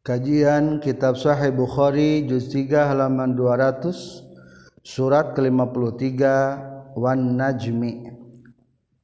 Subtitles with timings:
[0.00, 3.92] Kajian Kitab Sahih Bukhari juz 3 halaman 200
[4.80, 6.24] surat ke-53
[6.96, 8.08] Wan Najmi.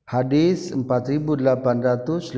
[0.09, 2.33] Hadis 4855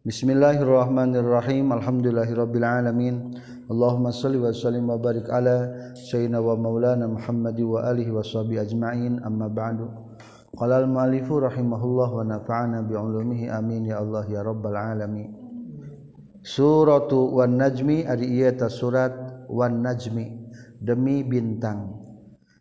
[0.00, 1.76] Bismillahirrahmanirrahim.
[1.76, 3.36] Alhamdulillahirabbil alamin.
[3.68, 9.20] Allahumma shalli wa sallim wa barik ala sayyidina wa maulana Muhammad wa alihi washabi ajmain.
[9.28, 9.92] Amma ba'du.
[10.56, 13.52] Qala al-mu'allifu rahimahullah wa nafa'ana bi ulumihi.
[13.52, 13.92] Amin.
[13.92, 15.37] Ya Allah ya rabbal alamin.
[16.48, 19.12] suratu wan najmi ari ieu ta surat
[19.52, 20.48] wan najmi
[20.80, 22.00] demi bintang.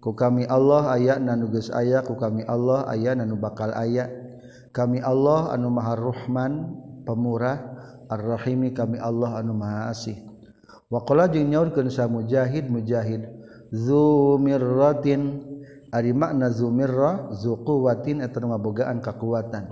[0.00, 4.08] Ku kami Allah aya na nuges aya ku kami Allah aya na nu bakal aya
[4.72, 7.60] kami Allah anu Maha Rahman pemurah
[8.08, 10.16] Ar-Rahimi kami Allah anu Maha Asih.
[10.88, 13.28] Waqala jeung nyaurkeun sa mujahid mujahid
[13.68, 15.49] zu mirratin
[15.90, 19.70] ari makna zumirra zuquwatin eta ngabogaan kakuatan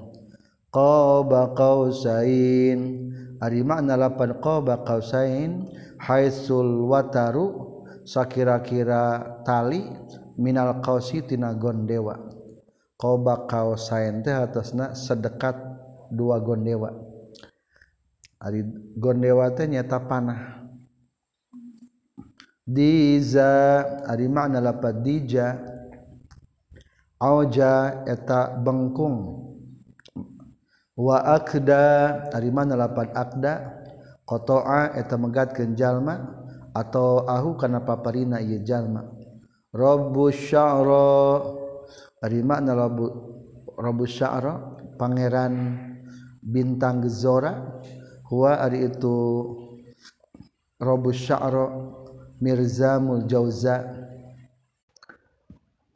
[0.74, 3.10] qaba qausain.
[3.38, 5.70] Ari makna lapan qaba qausain
[6.02, 9.86] haitsul wataru sakira-kira tali
[10.34, 12.18] minal qausi tina gondewa
[12.98, 15.54] qaba qausain teh atasna sedekat
[16.10, 16.90] dua gondewa
[18.42, 18.66] ari
[18.98, 20.66] gondewa teh nyata panah.
[22.66, 25.77] Diza ari makna lapan dija.
[27.18, 29.46] auja eta bengkung.
[30.98, 31.82] Wa akda
[32.34, 33.78] ari mana lapan akda?
[34.26, 36.20] Qata'a eta megatkeun jalma
[36.74, 39.06] atau ahu kana paparina ieu jalma?
[39.70, 41.08] Rabbu sya'ra.
[42.18, 43.06] Ari makna rabbu
[43.78, 44.74] rabbu sya'ra?
[44.98, 45.78] Pangeran
[46.42, 47.78] bintang gezora
[48.26, 49.14] huwa ari itu
[50.82, 51.70] rabbu sya'ra
[52.42, 53.86] mirzamul jauza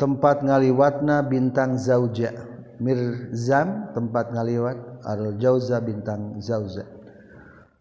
[0.02, 2.34] tempat ngaliwatna bintang zauja.
[2.82, 6.82] Mirzam tempat ngaliwat al jauza bintang zauza.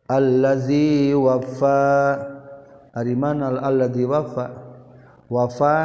[0.05, 1.81] Allazi wafa.
[2.93, 4.51] Ari mana alladzi wafa?
[5.31, 5.75] Wafa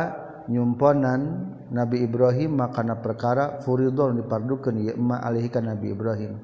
[0.53, 6.37] nyumponan Nabi Ibrahim makana perkara furidon dipardukeun ieu emma alaihi ka Nabi Ibrahim.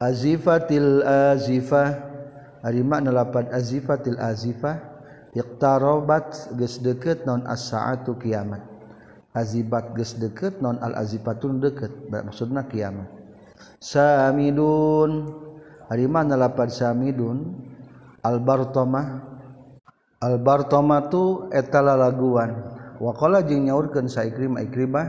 [0.00, 1.92] Azifatil azifah
[2.64, 4.95] ari makna lapad azifatil azifah
[5.36, 8.64] iqtarabat geus deukeut non as-saatu kiamat.
[9.36, 13.12] Azibat geus deukeut non al-azifatun deukeut maksudna kiamat.
[13.76, 15.44] Samidun.
[15.92, 17.62] Ari mana lapad samidun?
[18.24, 19.36] Al-bartamah
[20.24, 22.74] al-bartamah tu eta lalaguan.
[22.96, 25.06] Wa qala jeung nyaurkeun sa ikrimah ikrimah.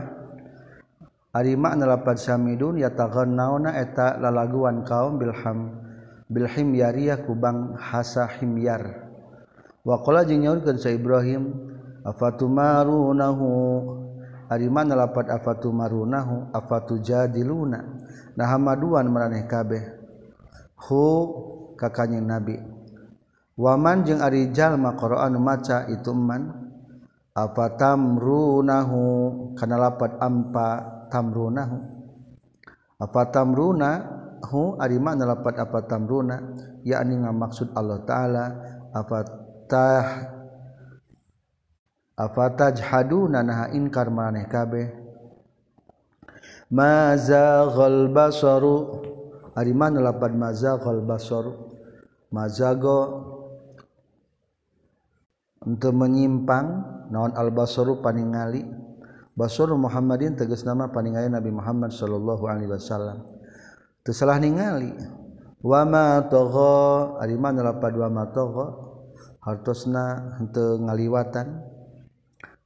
[1.32, 2.78] Ari makna lapad samidun?
[2.78, 5.88] Yataghannauna eta lalaguan kaum bilham
[6.28, 9.07] bilhim yariyah kubang hasa himyar
[9.86, 11.52] wakola jeng nyaurkeun sa Ibrahim
[12.06, 13.50] afatumarunahu?
[14.48, 16.56] Ari mana lapat afatumarunahu?
[16.56, 17.84] Afatu jadiluna?
[18.32, 19.84] Nah hamaduan maraneh kabeh.
[20.88, 21.04] Hu
[21.76, 22.56] ka kanjing nabi.
[23.58, 26.72] Waman jeung ari jalma qur'an maca itu man
[27.36, 29.02] afatamrunahu?
[29.58, 30.68] Kana lapat ampa
[31.12, 31.76] tamrunahu
[32.96, 34.80] afatamrunahu?
[34.80, 36.54] Ari mana lapat afatamruna?
[36.86, 38.44] Yakni ngamaksud Allah taala
[38.94, 39.47] afat
[42.18, 44.90] afatajhaduna inkar maneh kabeh?
[46.68, 48.76] Mazaghal basaru
[49.56, 51.56] ari mana lapad mazaghal basaru?
[52.28, 53.24] Mazago
[55.64, 58.64] untuk menyimpang naon al basaru paningali?
[59.38, 63.22] Basaru Muhammadin tegas nama paningali Nabi Muhammad sallallahu alaihi wasallam.
[64.02, 64.92] Teu salah ningali
[65.62, 68.87] wa ma tagha ari mana lapad wa ma tagha
[69.48, 71.64] hartosna henteu ngaliwatan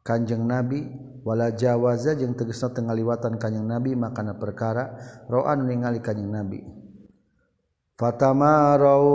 [0.02, 0.82] Kanjeng Nabi
[1.22, 4.98] wala jawaza jeung tegasna teu ngaliwatan Kanjeng Nabi makana perkara
[5.30, 6.58] ro'an ningali Kanjeng Nabi.
[7.94, 9.06] Fatamarau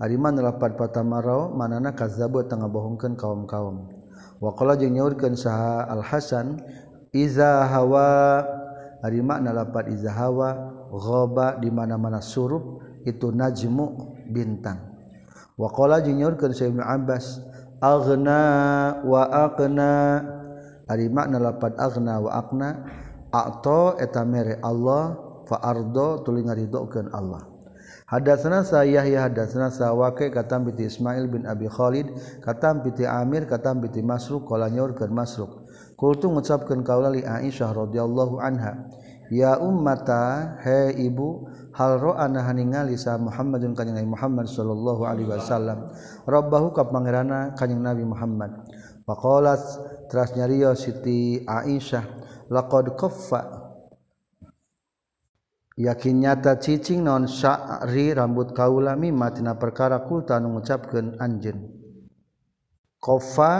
[0.00, 3.92] ari mana lapat fatamarau manana kazzabu teu ngabohongkeun kaum-kaum.
[4.40, 6.64] Wa qala jeung nyaurkeun saha Al Hasan
[7.12, 8.40] iza hawa
[9.04, 14.89] ari makna lapat iza hawa ghaba di mana-mana surup itu najmu bintang
[15.60, 17.44] wakola juniorkan saya Ibnu Abbas
[17.84, 18.40] agna
[19.04, 19.92] wa akna
[20.88, 22.68] ari makna lapat agna wa akna
[23.28, 27.44] akto etamere Allah fa ardo tuli ngaridokeun Allah.
[28.10, 32.10] Hadatsana Sayyah ya hadatsana Sawake katam piti Ismail bin Abi Khalid
[32.42, 35.62] katam piti Amir katam piti Masruq qala nyaurkeun Masruq.
[35.94, 38.88] Qultu ngucapkeun kaula li Aisyah radhiyallahu anha
[39.30, 45.94] ya ummata he ibu hal ro'a ningali sa Muhammadun kanjing Nabi Muhammad sallallahu alaihi wasallam.
[46.26, 48.66] Rabbahu ka pangerana Nabi Muhammad.
[49.06, 49.62] Faqalat
[50.10, 52.04] teras nyarios Siti Aisyah
[52.50, 53.42] laqad kaffa.
[55.80, 61.56] Yakin nyata ccing non Syari rambut kaulami matina perkara kulta mengucapkan anj
[63.00, 63.52] kofa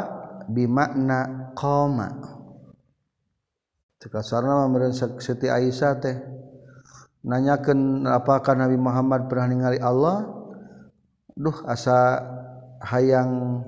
[0.53, 2.40] bimakna koma
[4.01, 6.17] Siti Aisyah teh.
[7.21, 10.25] Nanyakan apakah Nabi Muhammad pernah ningali Allah?
[11.37, 12.17] Duh asa
[12.81, 13.61] hayang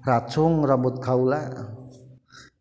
[0.00, 1.52] racung rambut kaula.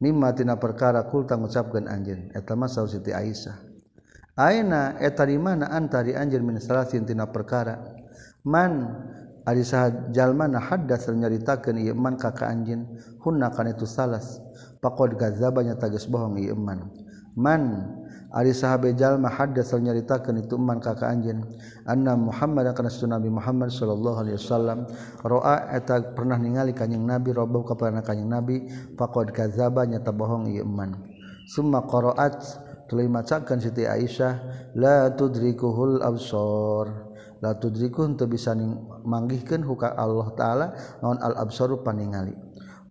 [0.04, 2.28] Mimma tina perkara kul tang ucapkeun anjeun.
[2.36, 3.56] Eta mah saur Siti Aisyah.
[4.36, 7.80] Aina eta di mana antari anjeun min salasin tina perkara?
[8.44, 8.84] Man
[9.48, 13.00] ari saha jalma na haddas nyaritakeun ieu man ka ka anjeun.
[13.24, 14.44] Hunna kana itu salas.
[14.84, 17.03] Paqad gazabanya tagas bohong ieu man
[17.34, 17.94] man
[18.34, 21.46] Ari sahabe jalma dasar nyaritakeun itu man ka ka anjeun.
[21.86, 24.90] Anna Muhammad kana sunnah Nabi Muhammad sallallahu alaihi wasallam.
[25.22, 28.66] Roa eta pernah ningali kanjing Nabi robau kepada kanjing Nabi
[28.98, 30.98] faqad kadzaba nyata bohong ieu man.
[31.46, 32.42] Summa qaraat
[32.90, 34.34] tuluy macakeun Siti Aisyah
[34.82, 38.58] la tudrikuhul absor la tudrikun teu bisa
[39.06, 40.68] manggihkeun huka Allah taala
[41.06, 42.34] naon al absaru paningali.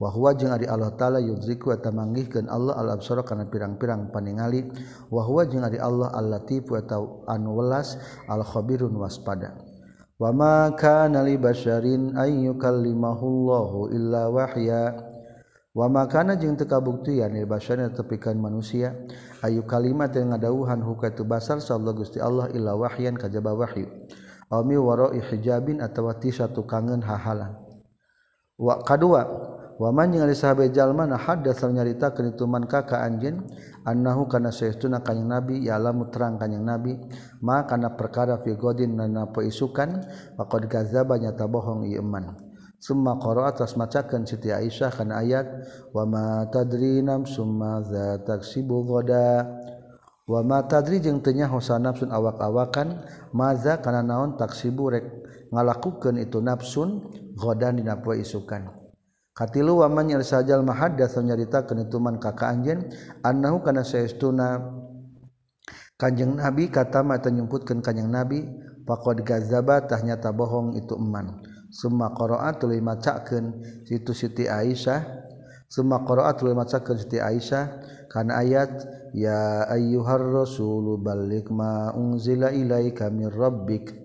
[0.02, 4.66] wahwa jeung ari Allah taala yudriku eta manggihkeun Allah al absara kana pirang-pirang paningali.
[5.14, 7.94] Wahwa jeung ari Allah al latif wa tau anu welas
[8.26, 9.54] al khabirun waspada
[10.18, 15.14] wama kana li basyarin ay yukallimahullahu illa wahya.
[15.72, 18.92] Wama kana jeung teu kabuktian li basyarin tepikan manusia.
[19.42, 23.88] Ayu kalimat yang ngadauhan hukatu basar sallallahu gusti Allah illa wahyan kajaba wahyu.
[24.52, 27.56] Ami waro hijabin atau satu kangen hahalan.
[28.60, 29.24] Wa kedua,
[29.82, 33.42] waman yang ada sahabat jalma nah hadas nyarita kenituman kakak anjin
[33.82, 36.94] annahu kana saestuna kanjing nabi ya lamu terang kanjing nabi
[37.42, 40.06] ma kana perkara fi godin nana isukan
[40.38, 42.38] faqad gazaba nyata bohong ieu eman
[42.82, 45.46] Summa qara atas macakan Siti Aisyah kana ayat
[45.94, 46.98] wa ma tadri
[47.30, 49.46] summa za taksibu ghada
[50.26, 55.06] wa ma tadri jeung teu nyaho awak-awakan maza kana naon taksibu rek
[55.54, 57.06] ngalakukeun itu nafsun
[57.38, 58.81] ghadan dina poe isukan
[59.32, 62.88] katilu waman sajal ajal mahaddatsa nyarita kenituman kaka anjeun
[63.24, 64.80] annahu kana saestuna.
[66.02, 68.42] Kanjeng Nabi kata mata nyumputkeun Kanjeng Nabi
[68.82, 71.38] faqad gazaba tah nyata bohong itu eman.
[71.70, 74.98] Summa qara'a tuluy macakeun situ Siti Aisyah.
[75.70, 77.64] Summa qara'a tuluy macakeun Siti Aisyah.
[78.10, 78.82] Kana ayat
[79.14, 84.01] ya ayyuhar rasul balik ma unzila ilaika mir rabbik.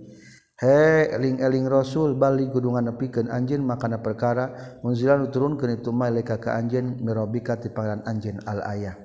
[0.57, 6.97] he eling-eling rasul Bali gudungan nepikeun anjeun makana perkara munzilan turunkeun itu malaika ka anjeun
[7.01, 8.97] mirabika ti pangaran anjeun al ayah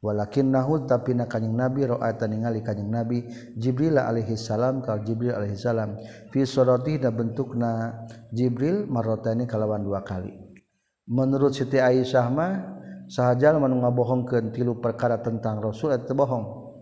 [0.00, 5.36] walakin nahu tapi na kanjing nabi ra'ata ningali kanjing nabi jibril alaihi salam kal jibril
[5.36, 6.00] alaihi salam.
[6.32, 10.32] Fi surati da bentukna jibril marotani kalawan dua kali.
[11.10, 12.52] Menurut Siti Aisyah mah
[13.12, 16.72] sahajal manu ngabohongkeun tilu perkara tentang rasul eta bohong.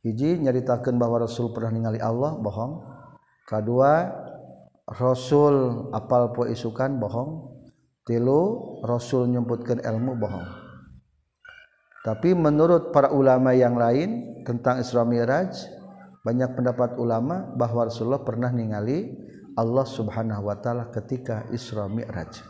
[0.00, 2.89] Hiji nyaritakeun bahwa rasul pernah ningali Allah bohong.
[3.50, 4.06] Kedua
[4.86, 7.58] Rasul apal po isukan bohong
[8.06, 8.42] tilu
[8.86, 10.48] Rasul nyumputkeun ilmu bohong
[12.06, 15.52] tapi menurut para ulama yang lain tentang Isra Miraj
[16.24, 19.12] banyak pendapat ulama bahwa Rasulullah pernah ningali
[19.56, 22.40] Allah Subhanahu wa taala ketika Isra Mi'raj.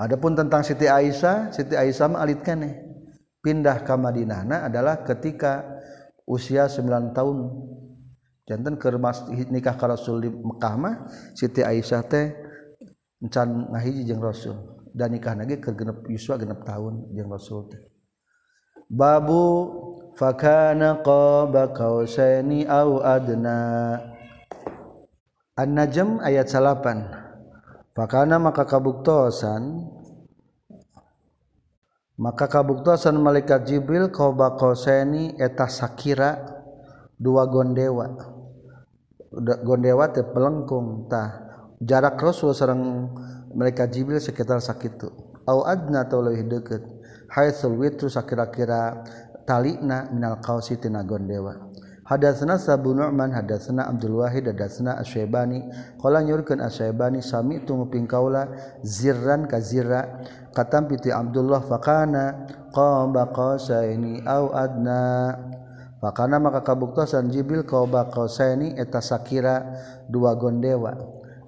[0.00, 2.08] Adapun tentang Siti Aisyah, Siti Aisyah
[2.56, 2.74] nih
[3.44, 5.64] pindah ke Madinah adalah ketika
[6.24, 7.38] usia 9 tahun.
[8.44, 8.88] jantan ke
[9.48, 10.94] nikah ka Rasul di Mekah mah
[11.32, 12.26] Siti Aisyah teh
[13.24, 14.56] encan ngahiji jeung Rasul.
[14.94, 17.82] Dan nikah lagi ke genep Yuswa genep tahun jeung Rasul teh.
[18.86, 19.44] Babu
[20.14, 23.98] fakana qaba kausaini au adna.
[25.54, 29.86] An-Najm ayat 8 Fakana maka kabuktosan.
[32.14, 36.42] Maka kabuktasan malaikat Jibril qaba qasaini eta sakira
[37.18, 38.33] dua gondewa.
[39.40, 41.28] Gondewa teh pelengkungtah
[41.82, 43.10] jarak Rasul sareng
[43.54, 45.10] mereka Jibril sekitar sakitu.
[45.44, 46.82] Au adna atau lebih deket
[47.34, 49.04] haitsul witru sakira-kira
[49.44, 51.74] talina minal qausi tina gondewa.
[52.04, 55.64] Hadatsana Sabu Nu'man hadatsana Abdul Wahid hadatsana Asy-Syaibani.
[55.96, 58.44] Qala nyurkeun Asy-Syaibani sami tu nguping kaula
[58.84, 60.20] zirran ka zirra.
[60.52, 62.44] Katam piti Abdullah faqana
[62.76, 65.32] qaba qasaini au adna.
[66.04, 69.64] Pakana maka kabuktasan Jibril qaba qausaini eta sakira
[70.04, 70.92] dua gondewa.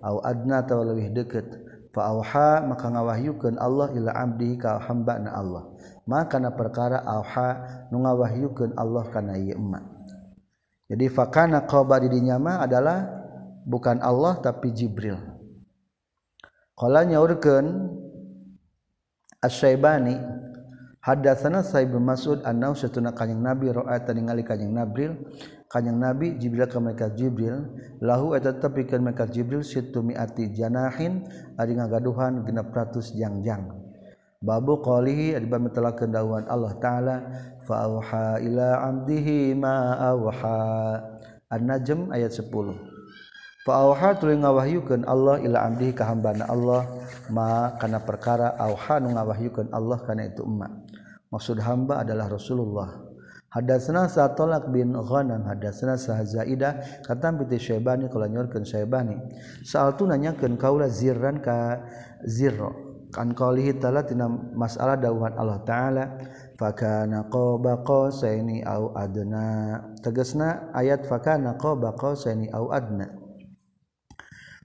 [0.01, 1.45] Au adna atau lebih dekat
[1.93, 5.69] fa auha maka ngawahyukan Allah ila abdi ka hamba-na Allah.
[6.09, 9.85] Maka na perkara auha nu Allah kana ieu emma.
[10.89, 13.05] Jadi fakana qaba di dinya adalah
[13.69, 15.21] bukan Allah tapi Jibril.
[16.73, 17.93] Qala nyaurkeun
[19.45, 20.17] as-syaibani
[21.07, 25.15] Hadatsana Sa'ib bin Mas'ud annau satuna kanjing Nabi ra'ata ningali kanjing Nabril.
[25.71, 27.63] Kanjing Nabi Jibril ka malaikat Jibril.
[28.03, 31.23] Lahu eta tepikeun malaikat Jibril situ miati janahin
[31.55, 33.71] ari ngagaduhan 600 jangjang.
[34.43, 37.17] Babu qalihi ari bami telakeun dawuhan Allah taala
[37.63, 40.59] fa auha ila abdihi ma auha
[41.55, 42.51] An-Najm ayat 10
[43.63, 46.87] Fa auha tuluy ngawahyukeun Allah ila abdihi ka hambana Allah
[47.31, 50.86] ma kana perkara auha nu ngawahyukeun Allah kana itu emak.
[51.31, 53.07] Maksud hamba adalah Rasulullah.
[53.47, 59.17] Hadasna sa tolak bin ghanam hadasna sa zaidah kata piti syaibani kalau nyorkeun syaibani.
[59.65, 61.81] Saal tu nanyakeun kaula zirran ka
[62.27, 62.85] zirro.
[63.15, 66.05] Kan qaulihi ta'ala tina masalah dawuhan Allah taala
[66.59, 69.79] fakana qaba qasaini au adna.
[70.05, 73.09] Tegasna ayat fakana qaba qasaini au adna.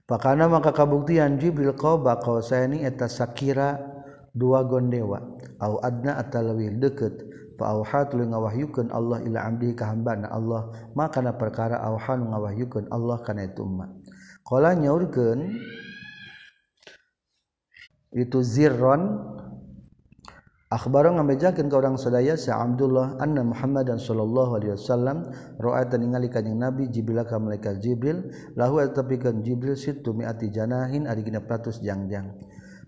[0.04, 3.91] Fakana maka kabuktian jibril qaba qasaini eta sakira
[4.32, 5.20] dua gondewa.
[5.62, 11.22] Au adna atalawil deket fa auha tuluy ngawahyukeun Allah ila abdi ka hambana Allah maka
[11.22, 13.86] na perkara auha nu ngawahyukeun Allah kana itu umma
[14.42, 15.52] qala nyaurkeun
[18.12, 19.20] itu zirron
[20.72, 25.28] akhbaro ngamejakeun ka urang sadaya sa Abdullah anna Muhammadan sallallahu alaihi wasallam
[25.60, 31.04] roa dan ningali kanjing Nabi Jibril ka malaikat Jibril lahu atapikeun Jibril situ miati janahin
[31.04, 32.32] ari gina 100 jangjang.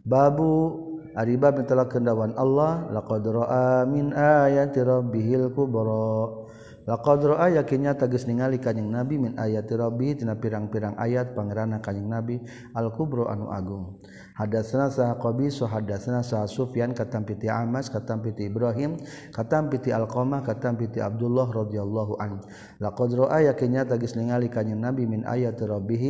[0.05, 6.45] Babu ariba mitala kendawan Allah laqad ra'a min ayati rabbihil kubra.
[6.85, 12.13] Laqad ra'a yakinnya tegas ningali kanjing nabi min ayati rabbi tina pirang-pirang ayat pangerana kanjing
[12.13, 12.37] nabi
[12.77, 14.05] al kubra anu agung.
[14.37, 19.01] Hadatsana sah qabis hadatsana sah sufyan katam piti amas katam piti ibrahim
[19.33, 22.45] katam piti alqamah katam piti abdullah radhiyallahu an
[22.85, 26.03] laqad ra'a yakinnya tegas ningali kanjing nabi min ayati rabbih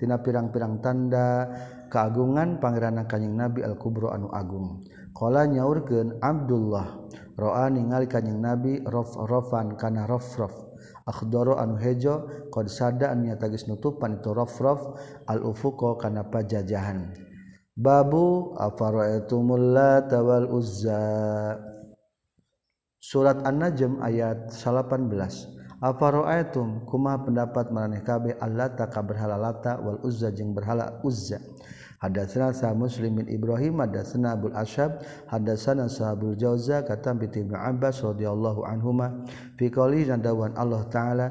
[0.00, 1.52] tina pirang-pirang tanda.
[1.92, 4.80] keagungan Pangeran Kanyeng Nabi Al-Kubro anu Agung.
[5.12, 7.04] Kola nyaurgen Abdullah
[7.36, 10.08] roa ningali Kanyeng Nabi rofrofan kana
[11.02, 14.96] Akhdoro anu hejo qad sada anu tagis nutupan itu rofrof
[15.28, 17.12] al-ufuko kana pajajahan.
[17.76, 21.02] Babu afara'aitumul lata wal uzza?
[23.02, 25.10] Surat An-Najm ayat 18
[25.82, 30.30] Afaroaitum kuma pendapat maraneh kabeh Allah tak berhala lata wal uzza?
[30.30, 31.42] Jeung berhala uzza.
[32.02, 38.66] Hadatsana Muslim bin Ibrahim hadatsana Abdul Asyab hadatsana Sahabul Jauza kata bi Ibnu Abbas radhiyallahu
[38.66, 39.22] anhuma.
[39.54, 41.26] Fi qouli dawan Allah taala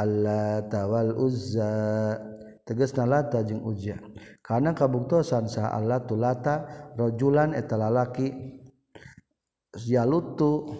[0.00, 2.16] Allah tawal uzza.
[2.64, 4.00] Tegasna lata jeung uzza.
[4.40, 8.32] Karena kabuktosan sa Allah tulata rajulan eta lalaki
[9.84, 10.72] yalutu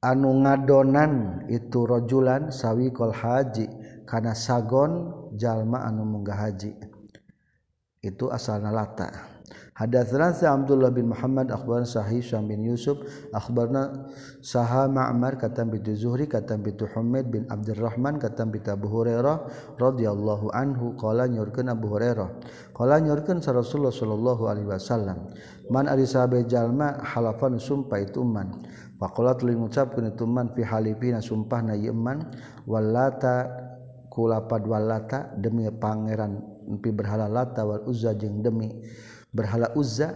[0.00, 3.68] anu ngadonan itu rajulan sawi kol haji
[4.08, 6.91] kana sagon jalma anu munggah haji
[8.02, 9.32] itu asalna lata.
[9.72, 13.00] Hadatsana Abdullah bin Muhammad akhbarana Sahih Syam bin Yusuf
[13.32, 14.04] akhbarana
[14.44, 19.48] Saha Ma'mar katam bi Zuhri katam bi Humaid bin Abdurrahman katam bi Abu Hurairah
[19.80, 22.28] radhiyallahu anhu qala nyurkeun Abu Hurairah
[22.76, 25.32] qala nyurkeun Rasulullah sallallahu alaihi wasallam
[25.72, 28.60] man ari sahabe jalma halafan sumpah itu man
[29.00, 32.28] faqalat li ngucapkeun itu man fi halifina sumpah na yeman
[32.68, 33.48] wallata
[34.12, 38.70] kulapad wallata demi pangeran mimpi berhala latawal uzza jeung demi
[39.32, 40.12] berhala uzza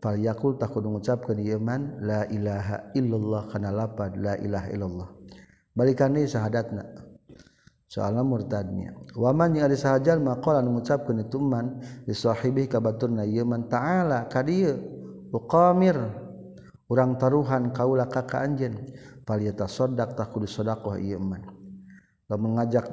[0.00, 5.08] fal yakul takun mengucapkan iman la ilaha illallah kana lapad la ilaha illallah.
[5.76, 6.82] Balikan syahadatna.
[7.90, 8.94] Soalna murtadnya.
[9.18, 14.78] Waman yang ada sahajal maqalan mengucapkan itu man li sahibi kabaturna iman ta'ala ka dieu
[15.34, 15.98] uqamir
[16.86, 18.78] urang taruhan kaula ka ka anjeun.
[19.26, 21.60] Fal yatasaddaq tak kudu sedekah ieu man
[22.30, 22.86] mengajak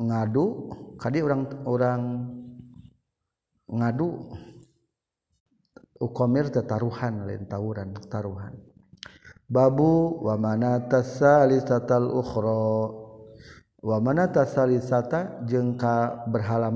[0.00, 2.24] ngadu kadi orang-orang
[3.68, 4.32] ngadu
[6.00, 8.56] ukomir tetaruhan lain tawuran taruhan.
[9.50, 12.96] Babu wa mana tasalisatal ukhra.
[13.80, 16.68] Wa mana tasalisata jeung ka berhala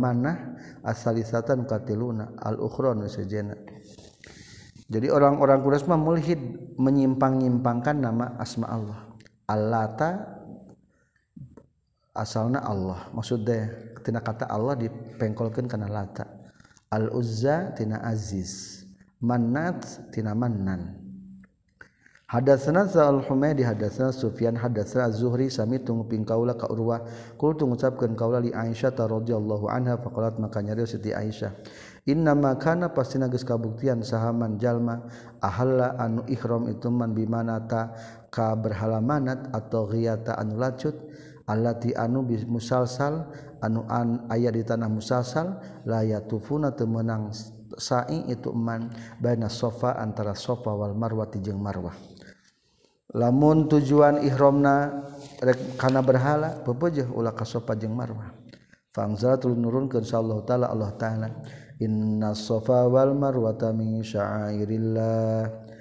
[0.84, 3.56] asalisatan katiluna al ukhra nu sejena.
[4.84, 6.40] Jadi orang-orang Quraisy mah mulhid
[6.76, 9.00] menyimpang-nyimpangkan nama asma Allah.
[9.48, 10.43] Allata
[12.14, 13.10] asalnya Allah.
[13.10, 16.24] Maksudnya kata Allah dipengkolkan karena lata.
[16.88, 18.82] Al-uzza tina aziz.
[19.18, 21.02] Manat tina mannan.
[22.24, 27.04] Hadatsana Sa'al Humaydi hadatsana Sufyan hadatsana Zuhri sami tunggu ping kaula ka Urwah.
[27.36, 31.52] Kul tunggu ucapkeun kaula li Aisyah radhiyallahu anha faqalat maka nyarios Siti Aisyah
[32.04, 35.08] inna ma kana pastina geus kabuktian sahaman jalma
[35.40, 37.96] ahalla anu ihram itu man bimanata
[38.28, 40.92] ka berhalamanat atau ghiyata anu lacut
[41.44, 43.28] allati anu musalsal
[43.60, 47.32] anu an aya di tanah musalsal la yatufuna teu meunang
[47.74, 48.88] sa'i itu man
[49.20, 51.94] baina sofa antara sofa wal marwati jeung marwah
[53.14, 55.04] lamun tujuan ihramna
[55.42, 58.30] rek kana berhala pepejeh ulah ka sofa jeung marwah
[58.94, 61.28] fangzalatul nurun insyaallah taala Allah taala
[61.82, 65.73] inna sofa wal marwata min sya'airillah.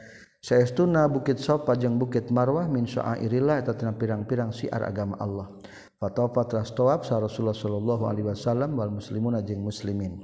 [0.44, 5.48] sayaestuna bukit sopa jeung bukit marwah min sya'airillah eta tina pirang-pirang siar agama Allah.
[5.96, 10.20] Fatofa trastawab sa Rasulullah sallallahu alaihi wasallam wal muslimuna jeung muslimin.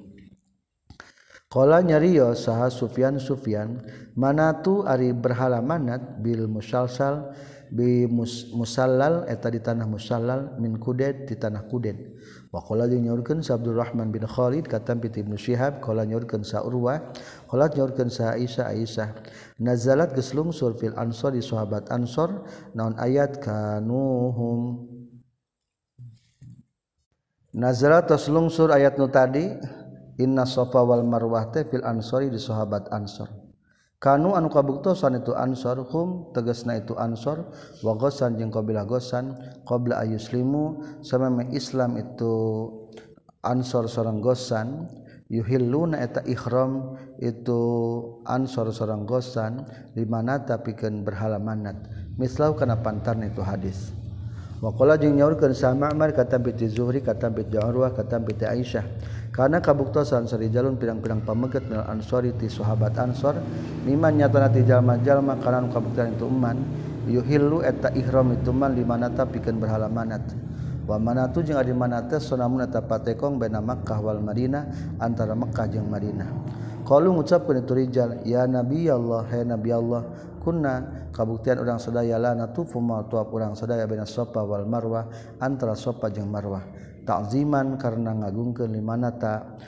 [1.50, 3.82] Kala nyariyo saha Sufyan Sufyan
[4.14, 7.34] manatu ari berhala manat bil musalsal
[7.74, 11.98] bi mus, musallal eta di tanah musallal min kudet di tanah kudet
[12.54, 17.14] wa qala nyaurkeun sa Abdurrahman bin Khalid katam piti Ibnu Syihab qala nyaurkeun sa Urwah
[17.50, 19.10] qala nyaurkeun sa Aisyah Aisyah.
[19.60, 24.88] nazalat geslungsur fil ansor di sahabat ansor naon ayat kanuhum.
[27.50, 29.50] Nazalat taslungsur ayat nu tadi
[30.22, 33.28] inna sofa wal marwah teh fil ansori di sahabat ansor.
[34.00, 37.52] Kanu anu kabuktosan itu ansor hum tegasna itu ansor
[37.84, 39.36] wa gosan jeung qabila gosan
[39.68, 42.32] qabla ayuslimu sameme islam itu
[43.44, 44.88] ansor seorang gosan
[45.30, 47.62] yuhilluna eta ihram itu
[48.26, 51.78] ansor sorang gosan limana tapikeun berhala manat.
[52.18, 53.94] Mislau kana pantarna itu hadis.
[54.60, 58.84] Wa qala jeung nyaurkeun sa Ma'mar kata bi Zuhri kata bi Urwah kata bi Aisyah.
[59.32, 63.40] Karena kabuktosan sari jalun pirang-pirang pameget mil ansori ti sahabat ansor
[63.88, 66.60] miman nyatana ti jalma-jalma kana kabuktian itu iman
[67.08, 70.28] yuhillu eta ihram itu man limana tapikeun berhala manat.
[70.90, 75.86] Wa manatu jeung adi manate sonamun eta patekong bena Makkah wal Madinah antara Makkah jeung
[75.86, 76.58] Madinah.
[76.82, 80.10] Qalu ngucapkeun itu rijal ya nabi Allah hai nabi Allah
[80.42, 85.06] kunna kabuktian orang sadaya lana tufu ma tuap urang sadaya bena sopa wal marwah
[85.38, 86.66] antara sopa jeung marwah.
[87.06, 89.62] Takziman karena ngagungkeun limanata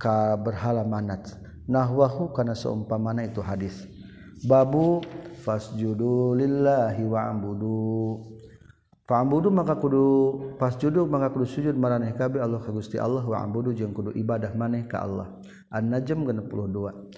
[0.00, 1.36] ka berhala manat.
[1.68, 3.84] Nahwahu kana seumpamana itu hadis.
[4.48, 5.04] Babu
[5.44, 8.35] fasjudu lillahi wa'budu
[9.06, 10.02] Fa'budu maka kudu
[10.58, 14.50] pasjudu maka kudu sujud maraneh kabeh Allah ka Gusti Allah wa ambudu jeung kudu ibadah
[14.58, 15.30] maneh ka Allah.
[15.70, 17.14] An-Najm 62.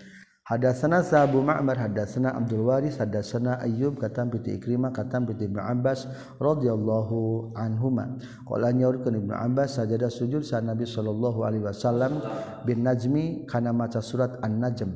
[0.49, 6.09] Hadatsana Sabu Ma'mar hadatsana Abdul Waris hadatsana Ayyub katam piti Ikrimah katam piti Ibnu Abbas
[6.41, 8.17] radhiyallahu anhuma.
[8.49, 12.25] Qala nyaurkeun Ibnu Abbas sajada sujud sa Nabi sallallahu alaihi wasallam
[12.65, 14.89] bin Najmi kana maca surat An-Najm.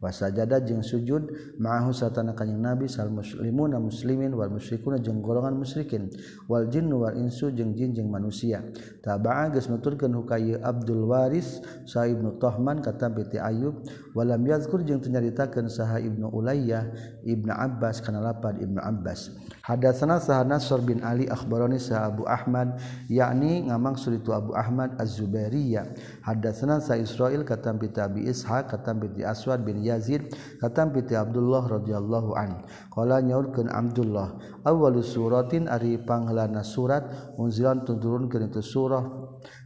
[0.00, 1.28] wasajada jeung sujud
[1.60, 6.08] maahu satana kanjing nabi sal muslimuna muslimin wal musyrikuna jeung golongan musyrikin
[6.48, 8.64] wal jinnu wal insu jeung jin jeung manusia.
[9.04, 13.84] Taba'a geus nuturkeun hukaye Abdul Waris sa Ibnu Tahman kata Biti Ayub
[14.16, 16.90] walam yazkur jeung tanyaritakeun saha Ibnu Ulayyah
[17.24, 19.30] Ibnu Abbas kana lapad Ibnu Abbas.
[19.70, 25.94] Hadatsana sah Nasr bin Ali akhbarani sah Abu Ahmad yakni ngamang suritu Abu Ahmad Az-Zubairiyah.
[26.26, 31.70] Hadatsana sah Israil katam bi Abi Ishaq katam bi Aswad bin Yazid katam bi Abdullah
[31.70, 32.66] radhiyallahu an.
[32.90, 37.06] Qala nyaurkeun Abdullah awwalus suratin ari panghelana surat
[37.38, 39.06] unzilan turunkeun itu surah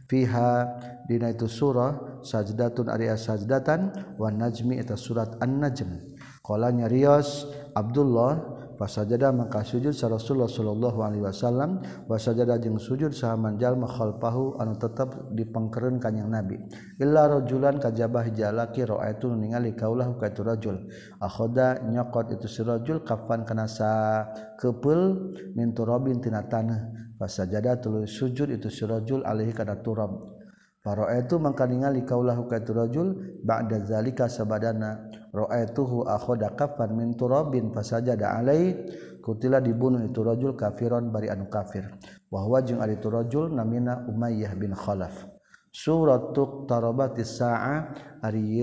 [0.05, 0.69] fiha
[1.09, 6.13] dina itu surah sajdatun ari sajdatan wan najmi eta surat An-Najm.
[6.45, 11.79] Qala nyarios Abdullah pasajada maka sujud sa Rasulullah sallallahu alaihi wasallam.
[12.11, 16.59] Wasajada jeung sujud sahaman jalma khalfahu anu tetep dipengkeren kanyang Nabi.
[16.99, 20.75] Illa rajulan kajabah jalaki ra'aitu ningali kaulah ka itu rajul.
[21.23, 24.27] Akhoda nyokot itu si rajul kafan kana sa
[24.59, 27.07] kepeul min turabin tina tanah.
[27.15, 30.34] Pasajada tuluy sujud itu si rajul alaihi kana turab.
[31.17, 35.09] itu maka ningali kaulahu ka rajul ba'da zalika sabadana.
[35.33, 38.77] Ra'aituhu akhoda kafan min turabin fasajada alai.
[39.25, 41.89] Kutila dibunuh itu rajul kafiron bari anu kafir.
[42.29, 45.25] Wa huwa jeung ari itu rajul namina Umayyah bin Khalaf.
[45.73, 47.89] Surat tuqtarabati sa'a
[48.21, 48.61] ari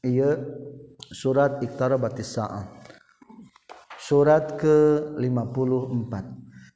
[0.00, 0.32] ieu
[1.12, 2.64] surat iqtarabatis sa'a.
[4.00, 6.12] Surat ke-54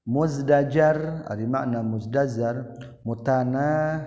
[0.03, 2.75] Muzdajar ari makna muzdazar
[3.07, 4.03] mutana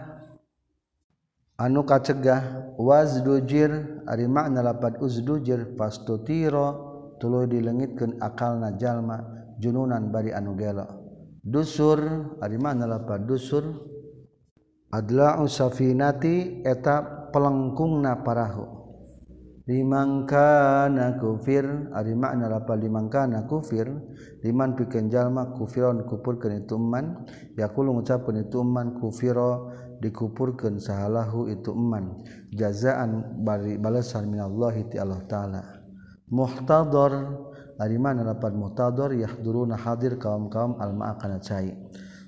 [1.56, 2.76] anu kacegah.
[2.76, 6.89] Wazdujir ari makna lapan uzdujir pastutiro
[7.20, 9.20] tulu dilengitkeun akalna jalma
[9.60, 10.88] jununan bari anu gelo.
[11.44, 12.00] Dusur
[12.40, 13.64] ari mana lapa dusur?
[14.90, 18.80] Adla usafinati eta pelengkungna parahu.
[19.70, 23.86] Limangkana kufir ari makna lapa limangkana kufir
[24.42, 29.70] liman pikeun jalma kufiron kupurkeun itu man yaqulu ngucapkeun itu man kufiro
[30.02, 32.18] dikupurkeun sahalahu itu man
[32.50, 35.79] jazaan bari balasan minallahi ti Allah taala.
[36.30, 37.14] muhtador
[37.80, 41.74] ari mana lapan muhtador yahduruna hadir kaum-kaum alma kana cai.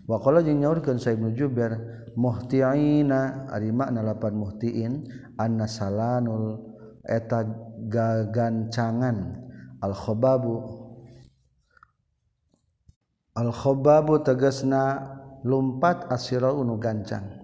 [0.09, 1.77] Wa qala jeung nyaurkeun sa ibnu jubair
[2.17, 3.47] muhtiina.
[3.51, 4.93] Ari makna lapan muhtiin
[5.37, 6.59] annasalanul
[7.05, 7.45] eta
[7.91, 9.17] gagancangan.
[9.81, 10.55] Al khababu
[13.37, 17.43] al khababu tegasna lumpat asira unu gancang.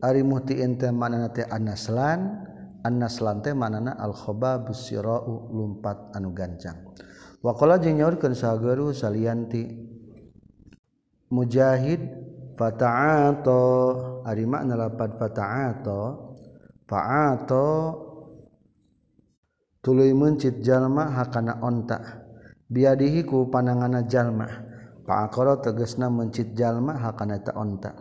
[0.00, 2.44] Ari muhtiin teh makna teh annaslan
[2.86, 6.94] annas lante manana al-khobabus sirau lumpat anu gancang.
[7.42, 9.66] Waqala jeung nyaurkeun sageuruh salianti
[11.34, 12.06] mujahid
[12.54, 13.62] fata'ato.
[14.22, 16.00] Ari makna lapad fata'ato.
[16.86, 17.68] Fa'ato.
[19.82, 22.26] Tuluy mencit jalma hakana onta.
[22.66, 24.46] Biadihi ku panangana jalma.
[25.06, 27.94] Fa'aqara tegasna mencit jalma hakana ta onta.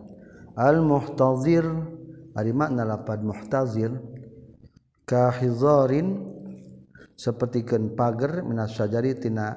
[0.58, 1.66] Al muhtazir
[2.34, 3.94] ari makna lapad muhtazir.
[5.06, 6.34] kahizorin
[7.16, 8.76] sepertikan pagar minas
[9.22, 9.56] tina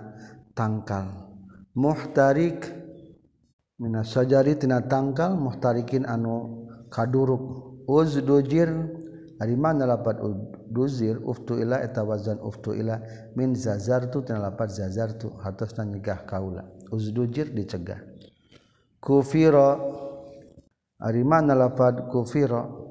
[0.55, 1.29] tangkal.
[1.75, 2.69] Muhtarik
[3.81, 4.15] minas
[4.61, 7.67] tina tangkal muhtarikin anu kaduruk.
[7.89, 8.69] Uzdujir
[9.41, 10.21] ari mana lapat
[10.69, 13.01] duzir uftu ila eta wazan uftu ila
[13.33, 16.69] min zazartu tina lapat zazartu hatasna nyegah kaula.
[16.93, 17.97] Uzdujir dicegah.
[19.01, 19.81] Kufira
[21.01, 22.88] ari mana lapat kufira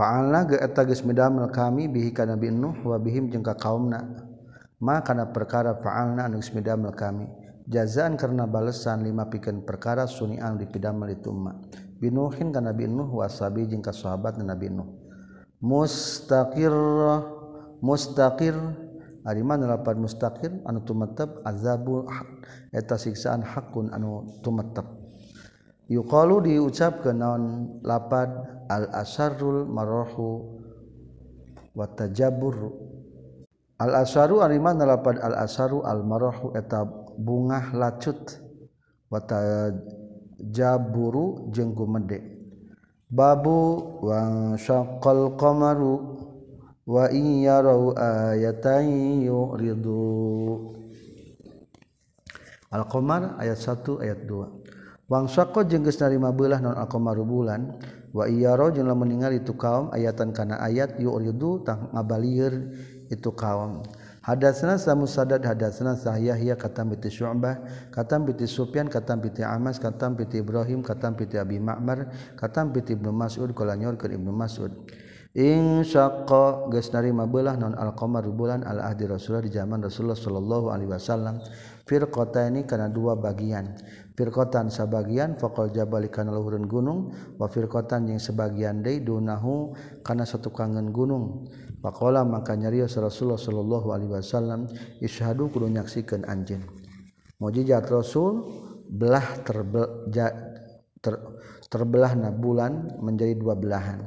[0.00, 4.00] fa'alna ge eta geus midamel kami bihi kana nabi nuh wa bihim jeung ka kaumna.
[4.80, 7.28] Ma kana perkara fa'alna anu geus midamel kami.
[7.68, 11.52] Jazaan karena balesan lima pikeun perkara sunian dipidamel itu ma
[12.00, 14.88] binuhin kana nabi nuh wa sabi jeung ka sahabat nabi nuh.
[15.60, 16.72] Mustaqir
[17.84, 18.56] mustaqir.
[19.20, 20.64] Ari mana lapan mustaqir?
[20.64, 22.08] Anu tumetep azabul
[22.72, 24.99] eta siksaan hakun anu tumetep.
[25.90, 27.42] yuqalu diucapkeun naon?
[27.82, 28.30] Lapad
[28.70, 30.62] al asharul marahu
[31.74, 32.70] wa tajabbur.
[33.82, 36.86] Al asharu ari mana lapad al asharu al marahu eta
[37.18, 38.38] bungah lacut.
[39.10, 42.38] Wa tajaburu jeung gumede.
[43.10, 46.14] Babu wa syaqqal qamaru
[46.86, 50.78] wa in yarau ayatan yuridu.
[52.70, 54.59] Al-Qamar ayat 1 ayat 2
[55.10, 57.82] Wangsako jengges narima belah non alkomaru bulan
[58.14, 62.70] wa iyaro jumlah meninggal itu kaum ayatan kana ayat yuk ridu tang ngabalir
[63.10, 63.82] itu kaum.
[64.22, 67.58] Hadatsana Musaddad hadatsana Sahyahya katam bi Syu'bah
[67.90, 72.78] katam bi Sufyan katam bi Amas katam bi Ibrahim katam bi Abi Ma'mar katam bi
[72.78, 74.70] Ibnu Mas'ud kala nyorkeun Ibnu Mas'ud.
[75.30, 80.74] In syaqqa geus narima beulah non al-qamar bulan al ahdi Rasulullah di zaman Rasulullah sallallahu
[80.74, 81.38] alaihi wasallam.
[81.86, 83.74] Firqataini kana dua bagian
[84.20, 87.08] firkotan sebagian fakol jabalikan luhureun gunung
[87.40, 89.72] wa firkotan yang sebagian deui dunahu
[90.04, 91.48] kana satu kangen gunung
[91.80, 94.68] Pakola maka nyarios Rasulullah Shallallahu Alaihi Wasallam
[95.00, 96.60] isyhadu kudu nyaksikan anjeun
[97.40, 98.44] Mujizat Rasul
[98.84, 100.28] belah terbe, ja,
[101.00, 101.16] ter,
[101.72, 104.04] terbelah na bulan menjadi dua belahan.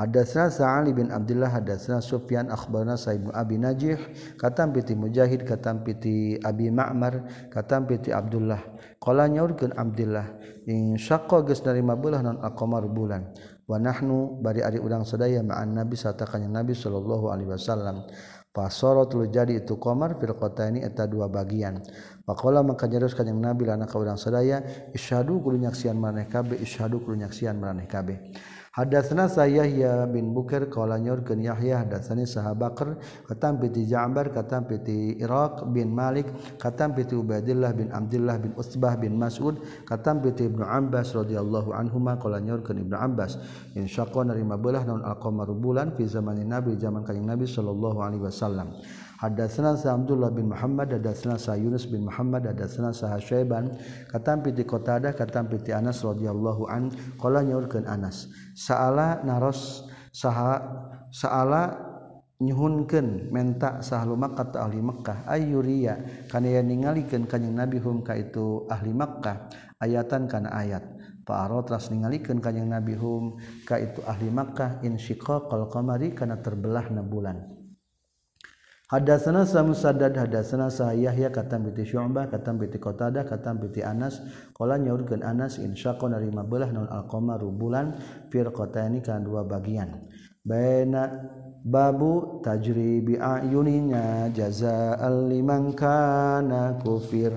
[0.00, 4.00] Hadatsna Sa'ali bin Abdullah hadatsna Sufyan akhbarna Sa'id bin Abi Najih
[4.40, 8.80] katam piti Mujahid katam piti Abi Ma'mar katam piti Abdullah.
[8.96, 13.28] Qala nyaurkeun Abdullah in syaqqa geus narima beulah non aqamar bulan?
[13.68, 18.08] Wa nahnu bari ari urang sadaya ma'an nabi sarta nabi sallallahu alaihi wasallam.
[18.56, 21.78] Fasaratul jadi itu qamar fil qataini eta dua bagian.
[22.26, 26.98] Pakola maka nyarus kanjeng Nabi lana ka urang sadaya isyhadu kudu nyaksian maneh kabeh isyhadu
[26.98, 28.18] kudu nyaksian maneh kabeh.
[28.70, 35.66] Hadatsna Yahya bin Bukair qala nyurkeun Yahya hadatsani sahabakr katam piti Ja'bar katam piti Iraq
[35.74, 39.58] bin Malik katam piti Ubaidillah bin Abdullah bin Utsbah bin Mas'ud
[39.90, 43.42] katam piti Ibnu Abbas radhiyallahu anhuma qala nyurkeun Ibnu Abbas.
[43.74, 48.22] In syaqa narima beulah naon al-qamaru bulan fi zamanin Nabi zaman kanjing Nabi sallallahu alaihi
[48.22, 48.70] wasallam.
[49.20, 53.76] Hadatsana Abdullah bin Muhammad hadatsana sa Yunus bin Muhammad hadatsana sa Syaiban
[54.08, 56.88] katampi ti Qatadah katampi ti Anas radhiyallahu an
[57.20, 60.64] qala nyaurkeun Anas saala naros saha
[61.12, 61.76] saala
[62.40, 68.96] nyhunken menta sahluma kata ahli Mekkah ayuriya kana ningalikeun kanjing Nabi hum ka itu ahli
[68.96, 69.52] Mekkah
[69.84, 70.80] ayatan kana ayat
[71.28, 73.36] Paro teras ningalikeun kanjing Nabi hum
[73.68, 77.59] ka itu ahli Mekkah insyiqaqal qamari kana terbelah na bulan.
[78.90, 84.18] Hadatsana Musaddad hadatsana Yahya katam bi Syu'bah katam bi Qatadah katam bi Anas.
[84.50, 87.94] Qala nyaurkeun Anas insyaqa narima belah naon al-qamaru bulan
[88.34, 90.10] firqataini kana dua bagian.
[90.42, 91.06] Baina
[91.62, 95.30] babu tajri bi ayuninya jazaa'al
[96.82, 97.30] kufir.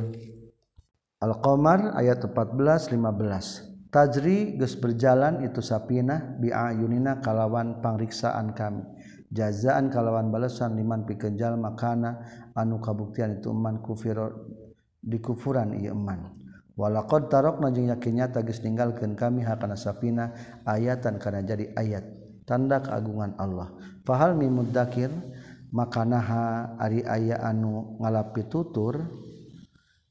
[1.22, 8.93] Al-Qamar ayat 14 15 tajri geus berjalan itu sapinah bi ayunina kalawan pangriksaan kami
[9.34, 12.22] jazaan kalawan balasan liman pikenjal makana
[12.54, 14.16] anu kabuktian itu iman kufir
[15.02, 16.38] di kufuran ieu iman
[16.78, 20.32] walaqad tarakna jeung yakinnya tagis ninggalkeun kami hakana safina
[20.70, 22.06] ayatan kana jadi ayat
[22.44, 23.72] tanda keagungan Allah.
[24.04, 25.10] Fahal min mudzakir
[25.74, 29.00] makanaha ari aya anu ngalapi tutur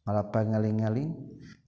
[0.03, 1.11] ngalapi ngaling-ngaling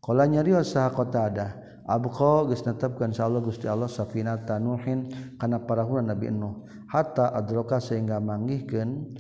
[0.03, 5.09] qala nyarios saha qatadah abqa geus netepkeun insyaallah Gusti Allah safina tanuhin
[5.41, 6.65] kana parahuran Nabi Nuh.
[6.89, 9.19] Hatta adroka sehingga manggihkeun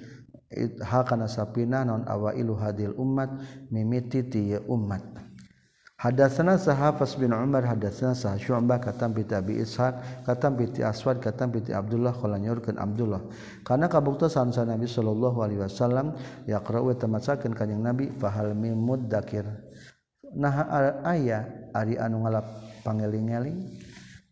[0.85, 3.31] ha kana sapina non awailu hadil umat
[3.71, 5.03] mimiti ti umat
[5.95, 11.49] Hadatsana Sahafas bin Umar hadatsana Sah Syu'bah katam bi Abi Ishaq katam bi Aswad katam
[11.49, 13.25] bi Abdullah qala Abdullah.
[13.65, 16.13] Kana kabuktosan sa Nabi sallallahu alaihi wasallam
[16.45, 19.49] yaqra'u tamasakeun kanjing Nabi fahal mim mudzakir
[20.35, 20.67] nah
[21.07, 22.47] aya ari anu ngalap
[22.87, 23.59] pangeling-eling?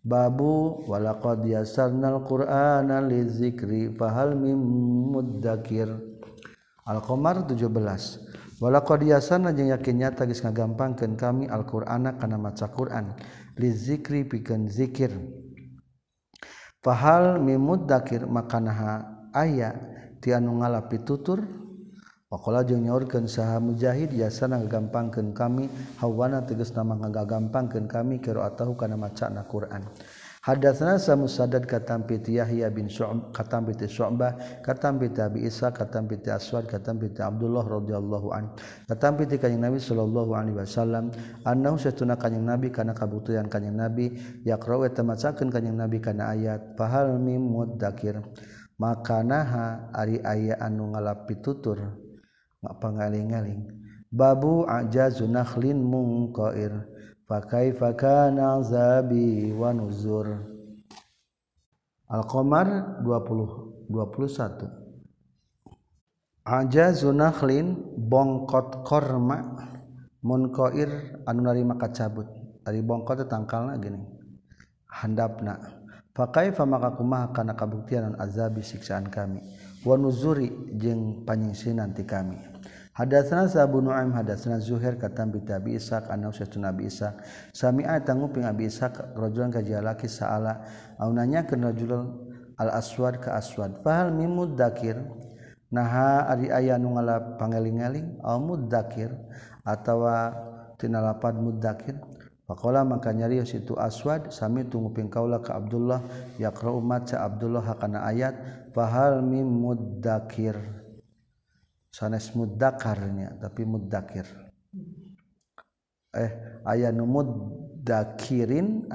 [0.03, 4.59] Babu walaqad yasarnal qur'ana lizikri fahal mim
[5.15, 5.91] mudzakir.
[6.83, 13.15] Al-Qamar 17 walaqad yasarna jeung yakin nyata geus ngagampangkeun kami Al-Qur'ana kana maca Qur'an.
[13.55, 15.15] Lizikri pikeun zikir.
[16.83, 19.79] Fahal mim mudzakir makanaha aya
[20.19, 21.62] ti anu ngalap tutur
[22.33, 25.69] Pakola jeung nyorkeun saha mujahid yasana ngagampangkeun kami.
[26.01, 29.85] Hawana tegas nama ngagampangkeun kami qiraatahu kana macana Quran.
[30.41, 37.69] Hadatsana Samusaddad katampi Yahya bin Syu'b katampi Syu'bah katampi Abi Isa katampi Aswad katampi Abdullah
[37.69, 38.51] radhiyallahu an
[38.89, 41.13] katampi kanjeng Nabi sallallahu alaihi wasallam.
[41.45, 44.09] Annahu satuna kanjing Nabi kana kabutuhan kanjing Nabi
[44.49, 48.25] yaqra'u tamacakeun kanjing Nabi kana ayat fahal mim mudzakir
[48.81, 52.02] makanaha ari aya anu ngalapi tutur
[52.63, 53.67] pangaling-aling
[54.13, 56.87] babu ajazu mung koir,
[57.27, 60.53] pakai fakana azabi wanuzur
[62.13, 64.83] Al-Qamar 20 21
[66.43, 69.39] Aja nakhlin bongkot korma
[70.27, 72.27] munkoir anu narima kacabut.
[72.67, 74.03] Tadi bongkot tangkalnya gini.
[74.91, 75.55] Handapna.
[76.13, 79.39] Pakai famaka kumaha kana kabuktian azabi siksaan kami.
[79.87, 82.52] Wanuzuri jeng jeung panyingsinan ti kami.
[82.93, 87.25] Hadatsana Abu Nu'aim hadatsana Zuhair katam bi Abi Ishaq annahu usatu Nabi Ishaq.
[87.57, 90.61] Sami'a tanguping Abi Ishaq rajulan ka jalaki sa'ala.
[91.01, 92.13] Au nanya ka rajulan
[92.61, 93.81] al aswad ka aswad.
[93.81, 95.01] Fahal mimud dakir
[95.73, 99.09] naha ari aya nu ngala pangeling-eling au mudzakir
[99.65, 100.37] atawa
[100.77, 101.97] tina lapad mudzakir
[102.45, 106.05] faqala maka nyarios itu aswad sami tunguping kaula ka Abdullah
[106.37, 108.37] yaqra maca Abdullah hakana ayat.
[108.77, 110.82] Fahal mimud dakir
[111.93, 114.25] sanes mudakarnya tapi mudakir
[116.17, 116.33] eh
[116.65, 118.89] ayanu mudakirin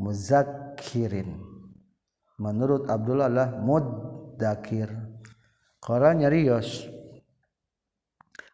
[0.00, 1.36] muzakirin
[2.40, 4.88] menurut Abdullah lah mudakir
[5.88, 6.84] Quran nyarios.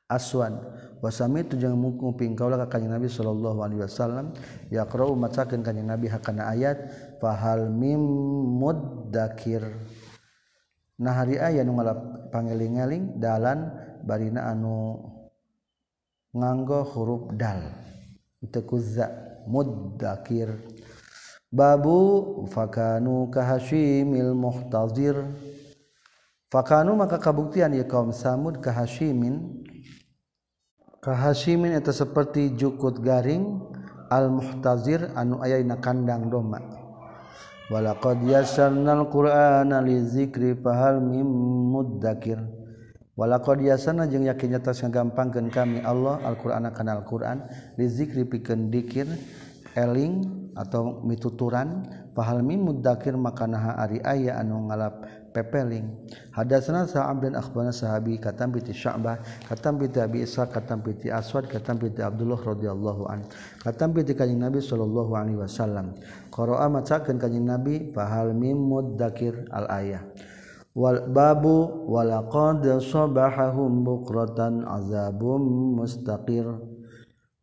[0.04, 0.60] Aswan
[1.00, 4.36] wasami itu jangan mengkuping kaulah ka kanjeng Nabi sallallahu alaihi wasallam
[4.68, 6.78] yaqra'u macakeun kanjeng Nabi hakana ayat
[7.18, 7.98] fahal mim
[8.60, 9.64] muddakir.
[10.98, 13.70] nah hari aya nu ngalap pangeling-eling dalan
[14.06, 15.00] barina anu
[16.34, 17.62] nganggo huruf dal.
[18.44, 19.08] Teu kuzza
[19.48, 20.52] mudzakir
[21.48, 25.16] babu fakanu kahashimil muhtazir.
[26.52, 29.64] Fakanu maka kabuktian ya kaum samud kahashimin
[31.02, 33.58] kahashimin itu seperti jukut garing
[34.06, 36.62] al muhtazir anu aya dina kandang domba
[37.72, 41.24] walaqad yasarnal qur'ana lizikri fahal mim
[41.72, 42.36] mudzakir
[43.16, 47.48] walaqad yasarna jeung yakinnya tos ngagampangkeun kami Allah Al-Qur'ana kana Al-Qur'an
[47.80, 49.08] lizikri pikeun dikir
[49.72, 55.90] eling atau mituturan fahal mim mudzakir makana ari aya anu ngalap pepeling.
[56.30, 59.18] Hadasna sa abdan akhbarana sahabi katam piti sya'bah
[59.50, 63.26] katam piti abi ishaq katam piti aswad katam piti abdullah radhiyallahu an
[63.58, 65.98] katam piti kanjing nabi sallallahu alaihi wasallam.
[66.30, 70.06] Qara'a macakeun kanjing nabi fahal mim muddakir al ayah
[70.78, 75.42] wal babu walaqad sabahahum bukratan azabum
[75.82, 76.46] mustaqir.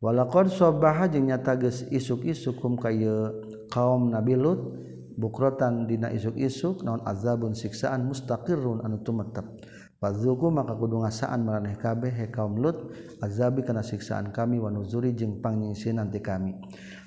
[0.01, 3.05] Walaqad sabaha jeung nyata geus isuk-isuk hum kaye
[3.69, 4.57] kaum nabi lut
[5.17, 9.45] bukrotan dina isuk-isuk naon azabun siksaan mustaqirun anu tumetep
[10.01, 12.89] Fazuku maka kudu ngasaan maraneh kabeh he kaum Lut
[13.21, 16.57] azabi kana siksaan kami wa nuzuri jeung pangyingsin nanti kami.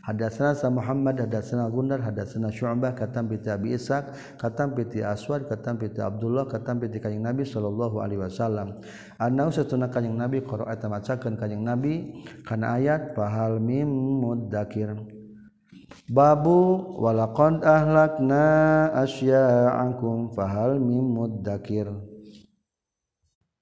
[0.07, 5.75] Hadatsana sa Muhammad hadatsana Gundar hadatsana Syu'bah katam bi Abi Ishaq katam bi Aswad katam
[5.75, 8.79] bi Abdullah katam bi kanjing Nabi sallallahu alaihi wasallam.
[9.19, 13.91] Anau satuna kanjing Nabi qira'at macakeun kanjing Nabi kana ayat fahal mim
[14.23, 15.14] muddakir.
[16.11, 18.45] babu walakon ahlakna
[19.05, 21.89] asya'akum fahal mimud dakir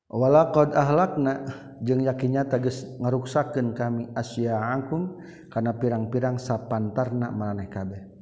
[0.08, 1.46] walakon ahlakna
[1.82, 5.18] jeung yakinnya teges ngaruksakeun kami asya'akum
[5.52, 8.12] karena pirang-pirang sapantarna maraneh kabeh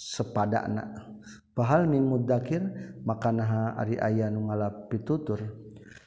[0.00, 1.12] sepadakna.
[1.52, 2.64] Fahal mudzakir
[3.04, 5.44] maka naha ari aya nu ngalap pitutur.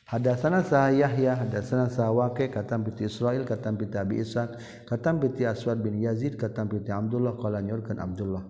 [0.06, 5.30] Hadatsana sah Yahya hadatsana sah Waqi katam bi Israil katam bi Abi Ishaq katam bi
[5.46, 8.44] Aswad bin Yazid katam bi Abdullah qala nyurkeun Abdullah.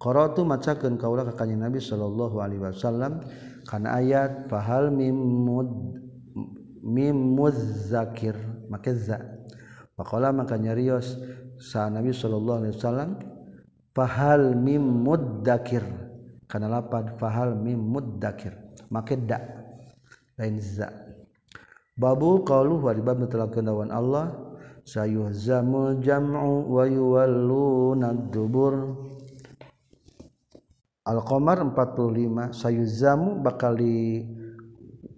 [0.00, 3.20] Qara'tu macakeun kaula ka kanjeng Nabi sallallahu alaihi wasallam
[3.68, 5.68] kana ayat pahal mim mud
[6.80, 8.32] mimuzakir
[8.72, 9.20] maka za.
[9.92, 11.20] Pakola maka nyarios
[11.60, 13.10] sa Nabi sallallahu alaihi wasallam
[13.92, 15.84] fahal mim muddakir.
[16.48, 18.56] Kana lapad fahal mim muddakir.
[18.88, 19.59] Maka da
[20.40, 20.88] lain za
[22.00, 24.32] babu qalu wa ribab mutlakeun Allah
[24.88, 28.96] sayuhzamul jam'u wa yuwalluna dubur
[31.00, 34.22] Al-Qamar 45 sayuzamu bakal di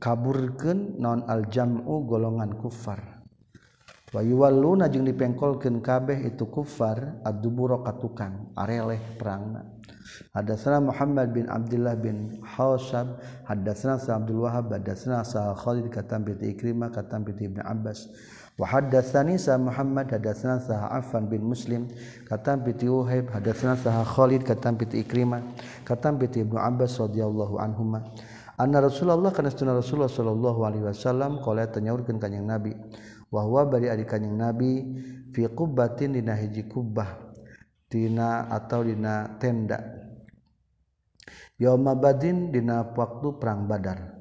[0.01, 3.21] kaburkeun non al-jam'u golongan kufar.
[4.15, 9.82] Wa yuwalluna jeung dipengkolkeun kabeh itu kufar ad-dubura ka tukang areleh perangna.
[10.35, 14.71] Hadatsana Muhammad bin Abdullah bin Hasyab hadatsana Sa Abdul Wahhab.
[14.73, 15.91] Hadatsana Sa Khalid.
[15.93, 16.91] Katam bi Ikrimah.
[16.91, 18.09] Katam bi Ibnu Abbas.
[18.59, 20.11] Wa hadatsani Sa Muhammad.
[20.11, 21.89] Hadatsana Sa Affan bin Muslim.
[22.27, 23.31] Katam bi Uhayb.
[23.31, 24.43] Hadatsana Sa Khalid.
[24.43, 25.43] Katam bi Ikrimah.
[25.85, 28.03] Katam bi Ibnu Abbas radhiyallahu anhuma
[28.63, 32.77] anna Rasulullah kana sunna Rasulullah sallallahu alaihi wasallam qala tanyaurkeun ka nabi.
[33.33, 34.85] Wa huwa bari adik kanjing nabi
[35.33, 37.32] fi qubbatin dina hiji kubbah.
[37.93, 39.77] tina atau dina tenda.
[41.61, 44.17] Yauma badin dina waktu perang badar.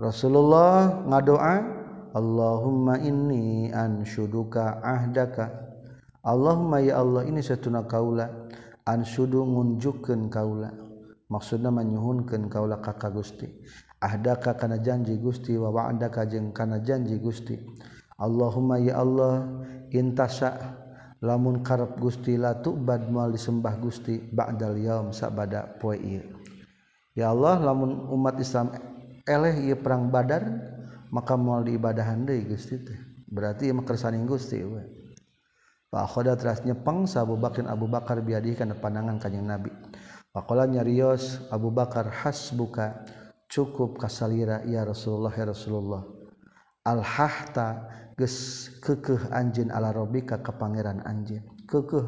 [0.00, 1.76] Rasulullah ngadoa
[2.16, 5.68] Allahumma inni ansyuduka ahdaka.
[6.24, 8.48] Allahumma ya Allah ini satuna kaula.
[8.88, 10.72] Ansyudu ngunjukkeun kaula.
[11.28, 13.44] Maksudna manyuhunkeun kaula ka ka Gusti.
[14.00, 17.60] Ahdaka kana janji Gusti wa wa'adaka jeung kana janji Gusti.
[18.16, 19.44] Allahumma ya Allah
[19.92, 20.87] intasa.
[21.18, 26.24] lamun karep Gusti latu bad mual disembah Gusti ba'dal yaum sabada poe ieu.
[27.18, 28.70] Ya Allah lamun umat Islam
[29.26, 30.46] eleh ieu perang Badar
[31.10, 32.98] maka mual diibadahan deui Gusti teh.
[33.26, 34.82] Berarti ieu mah kersaning Gusti we.
[35.88, 39.72] Fa khoda teras nyepeng sa Abu Bakar Abu Bakar biadi kana pandangan kanjing Nabi.
[40.30, 43.02] Pakola nyarios Abu Bakar hasbuka
[43.48, 46.04] cukup kasalira ya Rasulullah ya Rasulullah.
[46.84, 51.46] Al hahta geus kekeh anjeun ala robika ka pangeran anjeun.
[51.70, 52.04] Kekeh.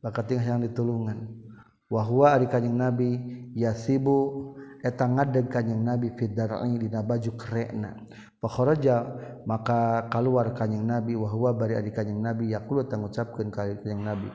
[0.00, 1.46] Bakat yang ditulungan
[1.90, 3.18] wa huwa ari kanjing nabi
[3.54, 7.94] yasibu eta ngadeg kanjing nabi fi dar'i dina baju kerekna
[8.42, 9.06] fa kharaja
[9.46, 14.26] maka keluar kanjing nabi wa huwa bari ari kanjing nabi yaqulu tangucapkeun ka kanjing nabi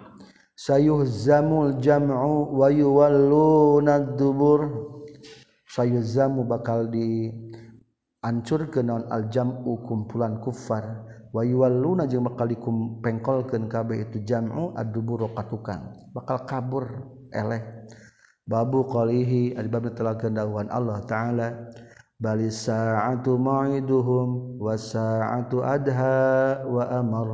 [0.55, 4.59] sayuhzamul jam'u wa yuwalluna ad-dubur
[5.67, 7.35] sayuhzamu bakal di
[8.21, 15.33] ancur ke naon aljamu kumpulan kufar wayual luna jeung bakalikum pengkolkeun kabeh itu jam'u aduburu
[15.33, 15.89] katukang.
[16.13, 16.85] Bakal kabur
[17.33, 17.87] eleh.
[18.45, 21.47] Babu qalihi adibab telah telakeun Allah taala
[22.21, 27.27] bali sa'atu ma'iduhum wa sa'atu adha wa amar.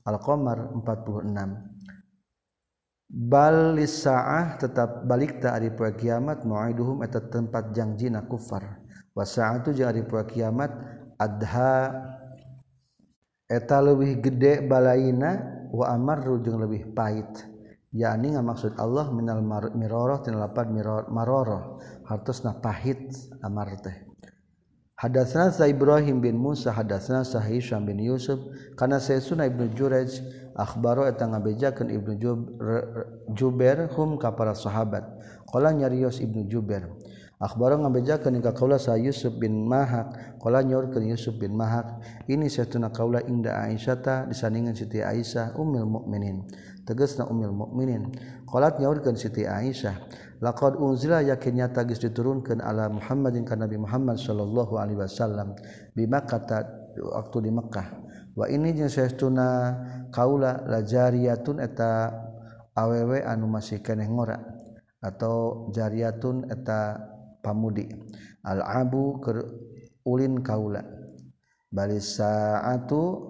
[0.00, 1.68] Al-qamar 46
[3.10, 5.60] Balis sa'ah tetap balik ta
[5.92, 8.79] kiamat Mu'iduhum eta tempat jangjina kufar
[9.16, 10.70] wasaatu jari pro kiamat
[11.18, 11.92] adha
[13.50, 17.46] eta lebih gede balaina wa amarru jeung lebih pahit.
[17.90, 19.42] Yakni maksud Allah minal
[19.74, 20.70] miroro tina lapan
[21.10, 23.10] maroro hartosna pahit
[23.42, 24.06] amar teh.
[25.00, 28.36] Hadatsana Sa Ibrahim bin Musa hadatsana Sa Hisham bin Yusuf.
[28.76, 30.20] Kana Sayyiduna Ibnu Jurayj
[30.52, 32.12] akhbaro eta ngabejakeun Ibnu
[33.32, 35.08] Jubair hum ka para sahabat.
[35.48, 36.84] Qala nyarios Ibnu Jubair
[37.40, 42.04] Akbar ngabejakeun ka kaula sa Yusuf bin Mahak qala nyorkeun Yusuf bin Mahak.
[42.28, 46.44] Ini satuna kaula inda Aisyata disandingan Siti Aisyah ummul mukminin
[46.84, 48.12] tegasna ummul mukminin
[48.44, 49.96] qalat nyorkeun Siti Aisyah
[50.44, 55.56] laqad unzila yakinnya tagis diturunkeun ala Muhammadin ka Nabi Muhammad sallallahu alaihi wasallam
[55.96, 56.44] bi Makkah
[56.92, 57.86] waktu di Mekkah
[58.36, 59.80] wa ini jeung satuna
[60.12, 62.12] kaula la jariyatun eta
[62.76, 64.36] awewe anu masih keneh ngora
[65.00, 67.00] atau jariyatun eta
[67.42, 67.88] pamudi.
[68.44, 69.20] Al-abu
[70.08, 70.80] ulin kaula
[71.68, 73.28] bali saatu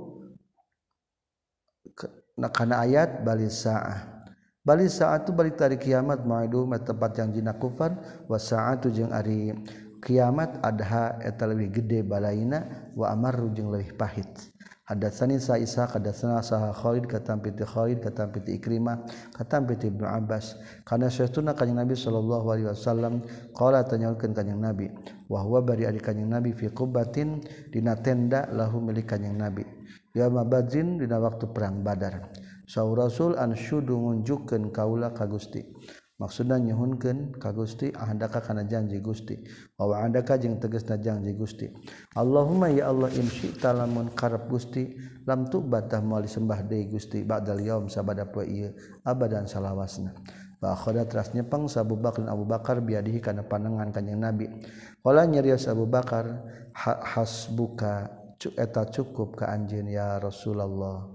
[2.55, 4.23] kana ayat bali saah.
[4.61, 7.97] Bali saatu balik dari kiamat ma'adu tempat yang jina kufar
[8.29, 9.57] wa saatu jeung ari
[10.05, 14.29] kiamat adha eta leuwih gede balaina wa amaru jeung leuwih pahit.
[14.91, 20.03] Hadatsani sa Isa hadatsana sa Khalid katam piti Khalid katam piti Ikrimah katam piti Ibnu
[20.03, 20.59] Abbas.
[20.83, 23.23] Kana saytuna kanjing Nabi sallallahu alaihi wasallam
[23.55, 24.91] qala tanyakeun kanjing Nabi
[25.31, 27.39] wa huwa bari ari kanjing Nabi fi qubbatin
[27.71, 29.63] dina tenda lahu milik kanjing Nabi.
[30.11, 32.27] Ya mabadzin dina waktu perang Badar.
[32.67, 35.63] Saur Rasul an syudu ngunjukkeun kaula ka Gusti.
[36.21, 39.41] maksudnya nyuhunkeun ka Gusti ahandaka kana janji Gusti.
[39.81, 41.73] Wa andaka jeung tegesna janji Gusti.
[42.13, 44.93] Allahumma ya Allah insyi talamun karep Gusti
[45.25, 50.13] lam tu batah sembah deui Gusti ba'dal yaum sabada poe ieu abadan salawasna.
[50.61, 54.45] Fa akhadha teras nyepeng Abu Bakar Abu Bakar biadihi kana panengan kanjing Nabi.
[55.01, 56.45] Qala nyarios Abu Bakar
[56.77, 58.13] hasbuka
[58.61, 61.09] eta cukup ka anjeun ya Rasulullah.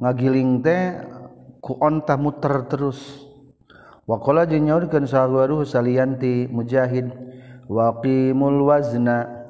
[0.00, 1.04] ngagiling teh
[1.60, 3.20] ku onta muter terus.
[4.08, 5.28] Wakola jeung nyaurkeun sa
[5.68, 7.35] salianti mujahid.
[7.66, 9.46] waqimul wazna.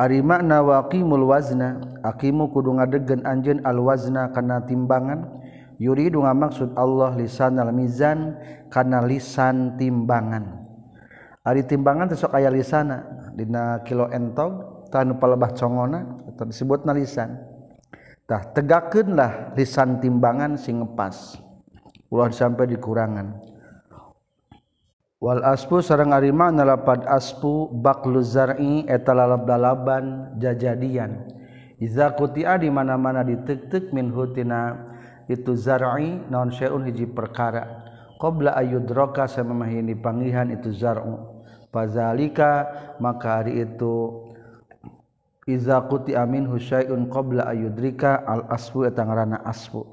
[0.00, 5.28] Ari makna waqimul wazna akimu kudu ngadegen anjeun al wazna kana timbangan.
[5.80, 8.36] Yuridu ngamaksud Allah lisan al mizan
[8.68, 10.60] kana lisan timbangan.
[11.40, 17.40] Ari timbangan teh sok aya lisana dina kilo entog tanu palebah congona atau disebut lisan.
[18.28, 21.40] Tah tegakeunlah lisan timbangan sing ngepas.
[22.12, 23.40] Ulah sampai dikurangan.
[25.20, 31.28] wal aspu sareng arima nalapad aspu baklu zar'i eta lalab-lalaban jajadian.
[31.80, 34.76] Iza kutia di mana-mana ditek-tek min hutina
[35.28, 37.84] itu zar'i naon syai'un hiji perkara.
[38.20, 41.40] Qabla ayudraka samemahini pangihan itu zar'u.
[41.72, 42.68] Fazalika
[43.00, 44.24] maka hari itu
[45.48, 49.84] iza quti'a minhu syai'un qabla ayudrika al aspu eta ngaranna aspu.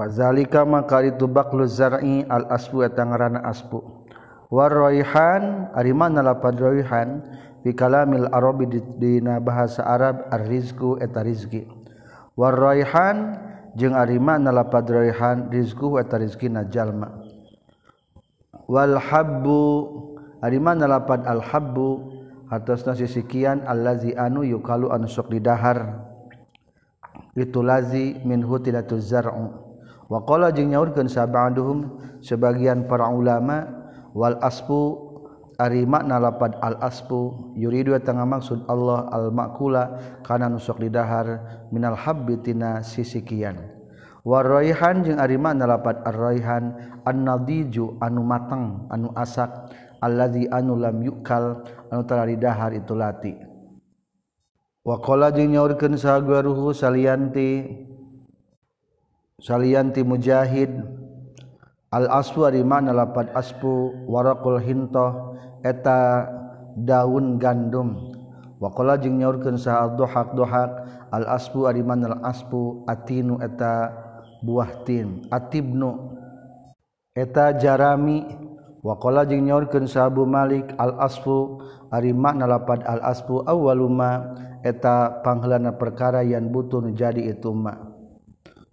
[0.00, 3.84] fazalika maka itu baklu zar'i al asbu eta ngaranna asbu
[4.48, 7.20] war raihan ari mana lapad raihan
[7.60, 11.68] fi kalamil arabi dina bahasa arab arrizqu eta rizqi.
[12.36, 13.36] War raihan
[13.76, 17.20] jeung ari mana lapad raihan rizqu eta rizqina jalma.
[18.70, 19.62] Wal habbu
[20.40, 22.16] ari mana lapad al habbu
[22.48, 26.08] atasna sisikian allazi anu yukalu anu sok didahar.
[27.36, 29.59] Itu lazi min hutilatu zar'u.
[30.10, 33.62] Wakola jeung nyaurkeun sabanduhum sebagian para ulama
[34.10, 34.98] wal aspu
[35.54, 41.94] ari makna lapad al asfu yuridu tengah maksud Allah al makula kana nusuk didahar minal
[41.94, 43.54] habbi tina sisikian.
[44.26, 46.74] Warraihan jeung ari makna lapad arraihan
[47.06, 49.70] annadiju anu matang anu asak
[50.02, 53.38] alladzi anu lam yukal anu tara didahar itu lati.
[54.82, 57.78] Wakola jeung nyaurkeun sagaruhu salianti
[59.40, 60.68] salianti mujahid
[61.90, 65.34] al-aswari mana lapad aspu warakul hintoh
[65.64, 66.28] eta
[66.76, 68.12] daun gandum.
[68.60, 70.70] Wakola jeung nyaurkeun saha dohak dohak
[71.10, 73.88] al aspu ari mana al aspu atinu eta
[74.44, 76.12] buah tin atibnu
[77.16, 78.22] eta jarami.
[78.84, 85.24] Wakola jeung nyaurkeun saha bu malik al aspu ari makna lapad al aspu awwaluma eta
[85.24, 87.89] panghelana perkara yang butuh jadi itu mak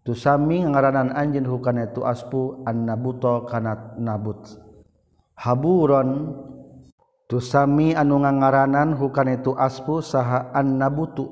[0.07, 4.39] tusami ngaranan anjin hukana itu aspu an nabuto kana nabut.
[5.35, 6.31] Haburon
[7.27, 11.27] tusami anu ngaranan hukana itu aspu saha an nabutu.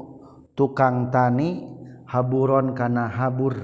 [0.59, 1.63] Tukang tani
[2.07, 3.55] haburon kana habur.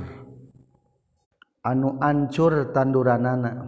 [1.63, 3.67] Anu ancur tanduranana.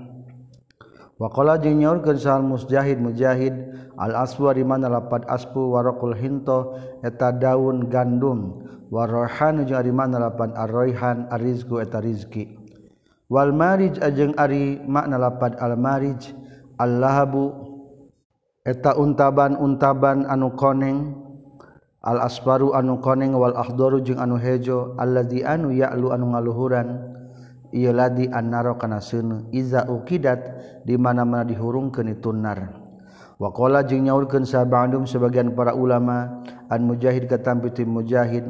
[1.20, 3.56] Waqala jeung nyaurkeun sahal Mujahid Mujahid
[3.96, 8.64] al aswa di mana lapat aspu waraqul hinto eta daun gandum.
[8.94, 12.62] warohan jeung ari makna lapan arroihan arizku eta rizki.
[13.26, 16.38] Wal marij ajeng ari makna lapan al marij
[16.78, 17.50] allahabu
[18.62, 21.18] eta untaban-untaban anu koneng
[22.06, 27.10] al asbaru anu koneng wal ahdaru jeung anu hejo alladzi anu ya'lu anu ngaluhuran
[27.74, 30.46] ieu ladi annaro kana seuneu iza ukidat
[30.86, 32.86] di mana-mana dihurungkeun itu nar.
[33.42, 38.46] Wa qala jeung nyaurkeun sabandum sebagian para ulama an mujahid katampi tim mujahid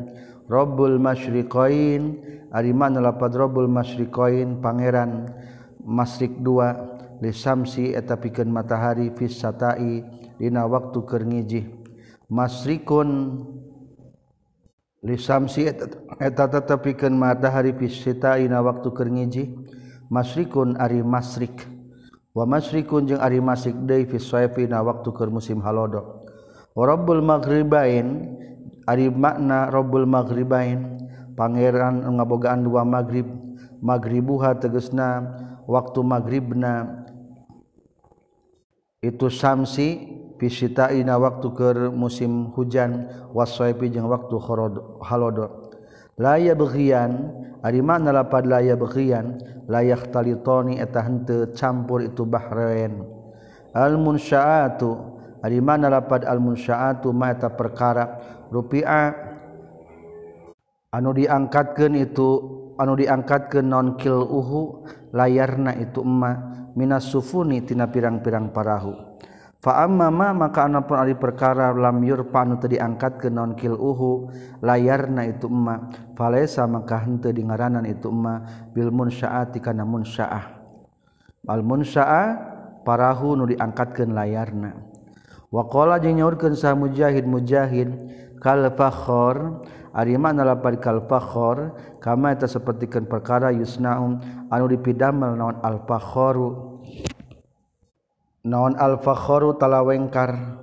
[0.54, 2.22] Robul masyriqain.
[2.54, 4.62] Ari mana lapad Robul masyriqain?
[4.62, 5.34] Pangeran
[5.82, 6.94] masyrik dua.
[7.18, 10.06] Lisamsi samsi matahari fis satai.
[10.38, 11.66] Dina waktu keur ngijih
[12.30, 13.42] masyrikun
[15.04, 15.68] Lisamsi
[16.22, 16.86] eta tetep
[17.18, 18.46] matahari fis satai.
[18.46, 19.50] Dina waktu keur ngijih
[20.14, 21.66] masyrikun ari masyrik
[22.38, 26.28] wa masyrikun jeung ari masyrik Dei fis sayfi dina waktu keur musim halodo.
[26.78, 28.38] Wa rabbul maghribain.
[28.84, 31.00] Ari makna Robul maghribain.
[31.34, 33.26] Pangeran ngabogaan dua magrib
[33.82, 35.34] maghribuha tegesna
[35.66, 37.04] waktu maghribna.
[39.04, 45.74] Itu samsi fisitaina waktu ke musim hujan wasaipi jeung waktu khorod halodo.
[46.22, 47.34] Laya begian
[47.66, 53.10] ari makna lapad laya begian layak talitoni eta henteu campur itu bahrain.
[53.74, 58.22] Al munsyaatu ari mana lapad al munsyaatu ma eta perkara.
[58.54, 59.10] rupiah.
[60.94, 62.30] Anu diangkatkan itu
[62.78, 69.14] anu diangkat ke nonkil uhu layarna itu emma Minas sufuni tina pirang-pirang parahu.
[69.64, 74.30] Ma maka anakpun Ali perkara lamyur panu tadi diangkat ke nonkil uhu
[74.62, 75.90] layarna itu emma.
[76.18, 78.42] Falesa maka hente di ngaranan itu emma
[78.74, 80.46] Bilmun Syaah kana munsyaah.
[81.46, 82.28] Al Syaah
[82.82, 84.74] parahu nu diangkatkan layarna.
[85.54, 87.94] Wakola jeung nyaurkeun sa mujahid mujahid
[88.44, 89.64] kalfakhor
[89.96, 91.72] ari mana lapar kalfakhor
[92.04, 94.20] kama eta sapertikeun perkara yusnaum
[94.52, 96.76] anu dipidamel naon alfakhoru.
[98.44, 100.60] Naon alfakhoru talawengkar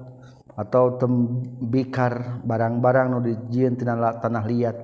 [0.52, 4.76] atau tembikar barang-barang nu dijieun tina tanah liat.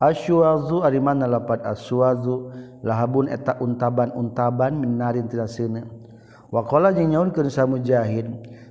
[0.00, 2.48] Aswazu ari mana lapar aswazu
[2.80, 5.84] lahabun eta untaban-untaban minarin tina sini
[6.48, 8.26] waqala jeung nyaurkeun samujahid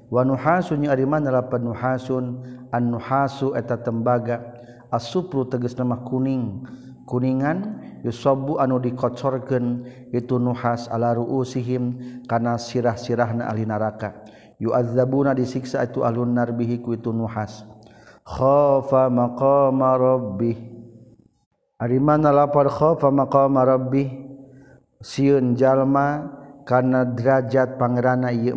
[0.10, 2.58] wa nuhasun ari mana lapar nuhasun?
[2.74, 4.58] annuhasu eta tembaga.
[4.90, 6.66] Asupru teges nama kuning.
[7.06, 11.98] Kuningan yusobu anu dikocorken itu nuhas ala ruusihim
[12.30, 14.26] kana sirah-sirahna ahli neraka.
[14.62, 17.66] Yu'adzabuna disiksa itu alun narbihi ku itu nuhas.
[18.26, 20.58] Khafa maqama rabbih.
[21.82, 24.30] Ari mana lapar khafa maqama rabbih?
[25.02, 26.30] Sieun jalma
[26.68, 28.54] kana derajat pangerana ieu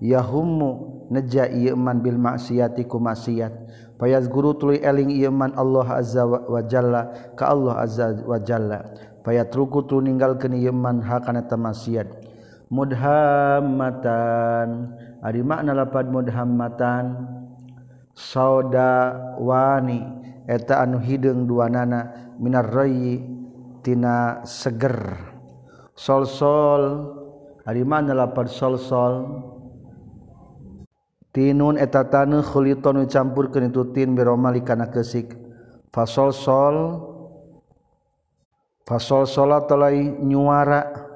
[0.00, 3.52] yahummu neja iman bil maksiati ku maksiat.
[3.98, 8.86] Payas guru tuluy eling iman Allah azza wa jalla ka Allah azza wa jalla.
[9.26, 12.06] Payat ruku tu ninggalkeun iman hakana tamasiat
[12.70, 14.68] mudhammatan.
[15.18, 17.26] Ari makna lapad mudhammatan?
[18.14, 20.00] Saudawani
[20.46, 23.26] eta anu hideung duanana minar rayyi
[23.82, 25.18] tina seger.
[25.98, 27.18] Sol-sol.
[27.66, 29.26] Ari makna lapad sol-sol?
[31.38, 35.38] tinun eta taneuh khuliton campurkeun itu tin biromali kana keusik.
[35.94, 36.76] Fasol sol
[38.82, 41.06] fasol solat talai nyuara.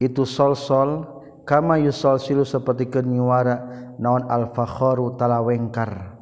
[0.00, 1.04] Itu sol sol
[1.44, 3.60] kama yusol silu seperti nyuara
[4.00, 6.14] naon al-fakhoru talawengkar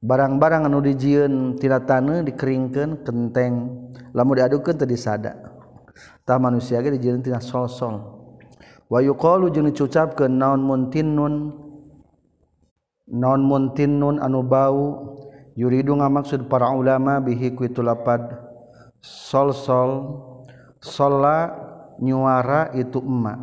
[0.00, 3.54] barang-barang anu dijieun tina taneuh dikeringkeun kenteng
[4.16, 5.36] lamun diadukeun teu disada.
[6.24, 8.00] Tah manusia ge dijieun tina sol-sol.
[8.88, 11.34] Wa yuqalu jeung dicucapkeun naon muntinun
[13.10, 15.18] non muntin nun anu bau
[15.58, 18.22] yuridu ngamaksud para ulama bihi ku itu lapad
[19.02, 19.90] sol sol
[20.78, 21.50] sola
[21.98, 23.38] nyuara itu emak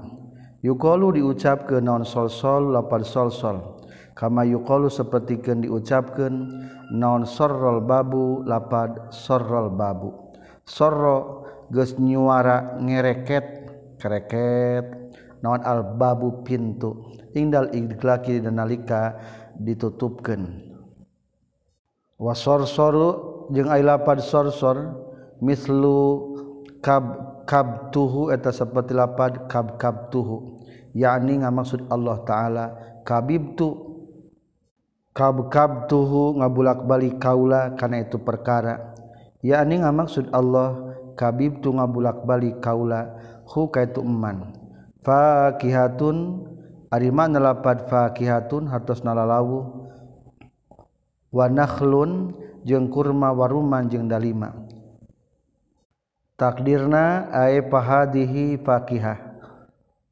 [0.63, 3.78] yukolu diucap ke non sol sol lapad sol sol
[4.18, 6.34] kama yukolu seperti kan diucapkan
[6.89, 10.09] non sorrol babu lapad sorrol babu.
[10.65, 13.45] Sorro ges nyuara ngereket
[14.01, 14.86] kereket.
[15.45, 17.13] Non al babu pintu.
[17.38, 19.22] Indal iglaki dan nalika
[19.58, 20.62] ditutupkan
[22.18, 23.10] wasorsoro
[23.53, 24.97] jeung ailapad sorsor
[25.41, 25.97] mislu
[26.82, 27.03] kab
[27.45, 30.62] kab tuhu eta seperti lapad kab kab tuhu
[30.93, 32.66] yakni ngamaksud Allah taala
[33.08, 33.88] kabibtu
[35.18, 38.93] kab kab tuhu ngabulak balik kaula karena itu perkara.
[39.41, 43.18] Yakni ngamaksud Allah kabibtu ngabulak balik kaula
[43.49, 44.53] hu kaitu eman.
[45.01, 46.45] Fakihatun
[46.88, 49.92] Arima nelapad fakihatun hartos nalalawu.
[51.36, 52.32] Wanakhlun
[52.64, 54.56] jeung kurma waruman jeung dalima.
[56.40, 59.20] Takdirna ae pahadihi fakihah.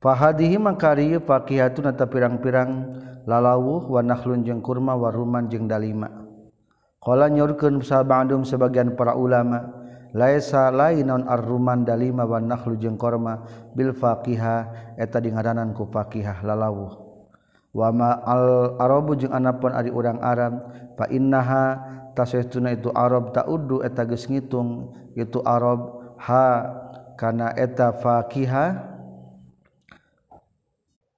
[0.03, 2.71] Pahadihi makari fakihatun atau pirang-pirang.
[3.23, 6.11] Lalawuh wanakhlun jeung kurma waruman jeung dalima.
[6.99, 9.84] Kala nyorkeun sabandum sebagian para ulama.
[10.15, 13.43] laisa lainon arruman dalima wan nakhlu jeung korma
[13.75, 17.03] bil faqiha eta dingaranan ku faqihah lalawuh.
[17.75, 21.83] Wa ma al arabu jeung anapun ari urang arab fa innaha
[22.15, 26.47] tasaytuna itu arab ta'uddu eta geus ngitung itu arab ha
[27.19, 28.95] kana eta faqiha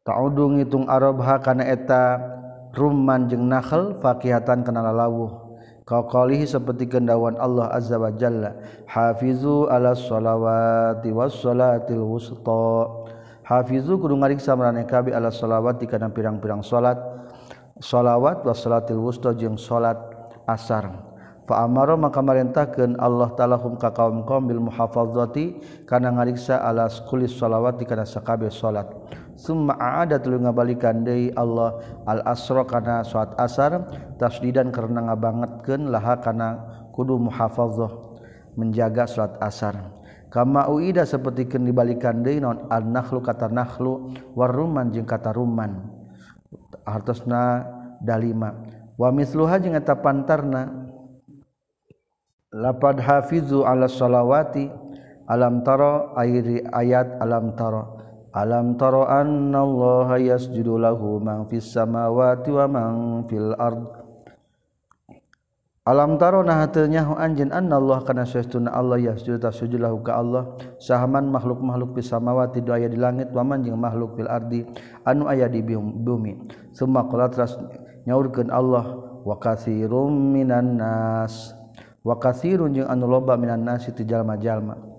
[0.01, 2.17] ta'uddu ngitung arab ha kana eta
[2.73, 5.46] rumman jeung nakhl faqihatan kana lalawuh.
[5.87, 8.59] Kaqalihi seperti kendawan Allah Azza wa Jalla.
[8.91, 12.91] Hafizu ala salawati was salatil wusta.
[13.47, 16.99] Hafizu kudu ngariksa marane kabi ala salawati kana pirang-pirang salat.
[17.79, 19.95] Salawat was salatil wusta jeung salat
[20.43, 20.91] asar.
[21.47, 25.55] Fa amara maka marintahkeun Allah taala hum ka kaum kaum bil muhafazati
[25.87, 28.91] kana ngariksa ala kulli salawati kana sakabeh salat.
[29.37, 31.77] summa ada telu ngabalikan deui Allah
[32.09, 33.85] al asra kana salat asar
[34.17, 36.49] tasdidan karena ngabangetkeun laha kana
[36.91, 37.93] kudu muhafazah
[38.57, 39.93] menjaga salat asar.
[40.27, 45.87] Kama uida sapertikeun dibalikan deui naon an nakhlu kata nakhlu waruman jeung kata ruman.
[46.83, 47.63] Hartosna
[48.03, 48.57] dalima.
[48.97, 50.89] Wa misluha jeung eta pantarna
[52.51, 54.67] lapad hafizu ala salawati
[55.27, 57.96] alam taro ayat alam taro
[58.37, 62.93] Alam taro anna Allah yasjudu lahu man fis samawati wa man
[63.25, 63.81] fil ard.
[65.81, 70.21] Alam taro nah teu nyaho anjeun anna Allah kana sesuna Allah yasjudu tasjud lahu ka
[70.21, 70.53] Allah.
[70.77, 74.69] Sahaman makhluk-makhluk fis samawati do aya di langit wa man jeung makhluk fil ardi
[75.01, 76.37] anu aya di bumi.
[76.77, 77.57] Summa qala tras
[78.05, 81.57] nyaurkeun Allah wa katsirum minan nas.
[82.05, 84.96] Wa katsirun jeung anu loba minan nasi itu jalma-jalma.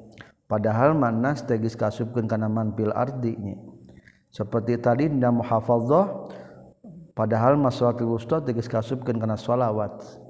[0.48, 3.54] Padahal manas tegis kasubkeun kana manpil ardinya
[4.32, 6.32] seperti tadi nda muhafadzah
[7.12, 10.26] padahal masalatul wusta tegis kasubkeun kana shalawat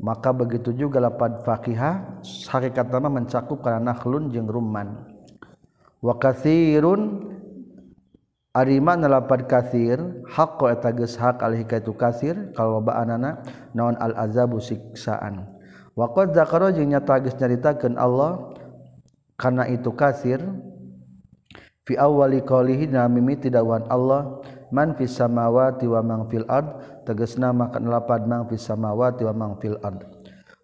[0.00, 4.96] maka begitu juga lapad faqihah hakikat nama mencakup kana nakhlun jeung rumman.
[6.00, 7.28] Wa katsirun
[8.56, 13.12] arima nalapad katsir haqqo eta geus hak alih kaitu katsir kalobaan
[13.76, 15.44] naon al azabu siksaan.
[15.92, 17.36] Wa qad zakara jeung nyata geus
[18.00, 18.49] Allah
[19.40, 20.44] karena itu kasir
[21.88, 27.48] fi awali qalihi na mimiti dawan Allah man fis samawati wa man fil ard tegasna
[27.56, 30.04] makan lapad man fis samawati wa man fil ard.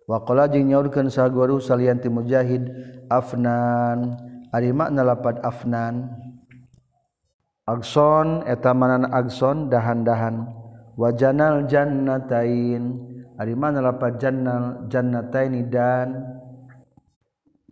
[0.07, 2.69] Wa qala jeung nyaurkeun saguru salianti mujahid
[3.11, 4.15] afnan.
[4.55, 6.15] Ari makna lapad afnan.
[7.67, 10.47] Agson eta manana agson dahan-dahan.
[10.95, 13.03] Wa janal jannatain
[13.35, 16.36] ari makna lapad jannal jannataini dan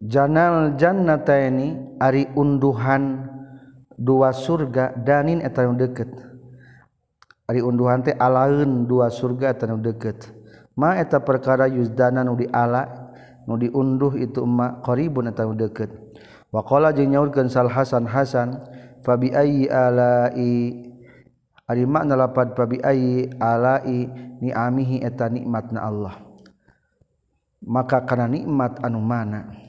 [0.01, 3.31] janal Jannataini Ari unduhan
[3.95, 6.11] dua surga danin eta deket
[7.47, 10.33] Ari unduhan teh alaun dua surga eta deket
[10.75, 13.15] ma eta perkara yuzdana nu di ala
[13.47, 15.93] nu diunduh itu ma qaribun eta deket
[16.51, 18.59] waqala jeung nyaurkeun sal Hasan Hasan
[19.05, 20.91] fabi ayyi alai?
[21.65, 24.09] Ari makna lapad fabi ayyi alai
[24.41, 26.21] ni'amihi eta nikmatna Allah.
[27.65, 29.64] Maka kana nikmat anu mana?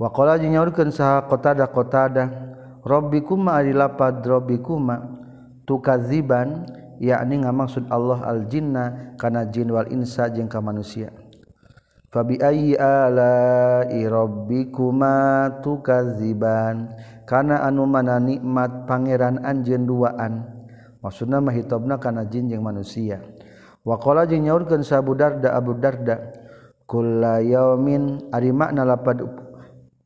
[0.00, 2.24] Wakola nyaurkan saha kotada kotada.
[2.82, 4.98] Robbi kuma ari lapad Robbi kuma
[5.62, 6.66] tukadziban
[6.98, 11.14] yakni ngamaksud Allah al jinna kana jin wal insa jeung ka manusia.
[12.12, 16.92] Fabi ayyi ala'i rabbikuma tukadziban
[17.24, 20.44] kana anu mana nikmat pangeran anjeun duaan.
[21.00, 23.22] Maksudna mah hitobna kana jin jeung manusia.
[23.86, 26.34] Wakola jeung nyaurkeun sa Abu Darda Abu Darda
[26.84, 29.24] kulla yaumin ari makna lapad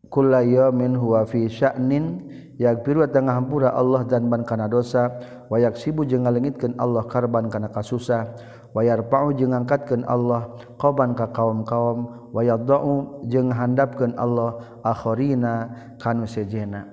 [0.09, 2.27] kulla yawmin huwa fi sya'nin.
[2.57, 5.13] Yakbiru tengah hampura Allah zanban kana dosa.
[5.53, 8.35] Wa yaksibu jeung ngalengitkeun Allah karban kana kasusah
[8.77, 12.31] wa yarfa'u jeung ngangkatkeun Allah qoban ka kaum-kaum.
[12.35, 16.85] Wa yadau jeung handapkeun Allah akharina kanu sejena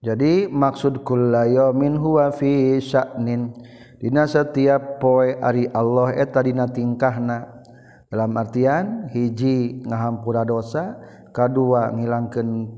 [0.00, 3.52] jadi maksud kulla huwa fi sya'nin.
[4.00, 7.60] Dina setiap poe ari Allah eta dina tingkahna.
[8.08, 10.96] Dalam artian hiji ngahampura dosa
[11.30, 12.68] kedua ngilangkan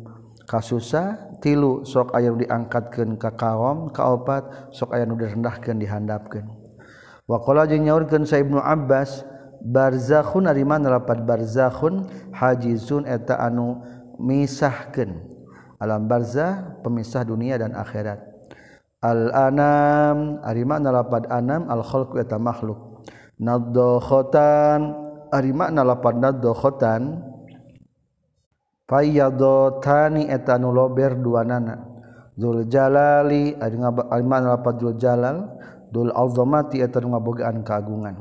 [0.46, 6.44] kasusah tilu sok ayam diangkatkan ke kaom kaopat sok ayam udah rendahkan dihandapkan
[7.26, 9.24] wakola nyaurkan nyaurkeun ibnu abbas
[9.62, 13.78] barzakhun dari mana lapat barzakhun hajizun eta anu
[14.18, 15.30] misahkeun.
[15.82, 18.18] Alam barzah pemisah dunia dan akhirat.
[19.02, 23.02] Al anam ari makna lapad anam al khalq eta makhluk.
[23.42, 24.94] Nadhkhatan
[25.34, 27.18] ari makna lapad nadhkhatan
[28.92, 31.80] fayyadotani eta anu lober dua nana
[32.68, 35.48] jalali ari ngabaliman lapat dul jalal
[35.88, 38.16] dul azamati eta nu ngabogaan kagungan.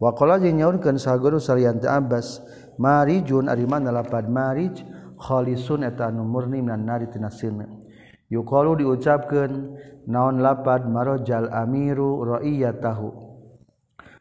[0.00, 2.40] Wa qala jeung nyaurkeun saguru salian teh Abbas
[2.80, 4.84] marijun ari mana lapat marij
[5.20, 7.28] khalisun eta anu murni minan nari tina
[8.32, 9.76] yuqalu diucapkeun
[10.08, 13.29] naon lapat marojal amiru ra'iyatahu.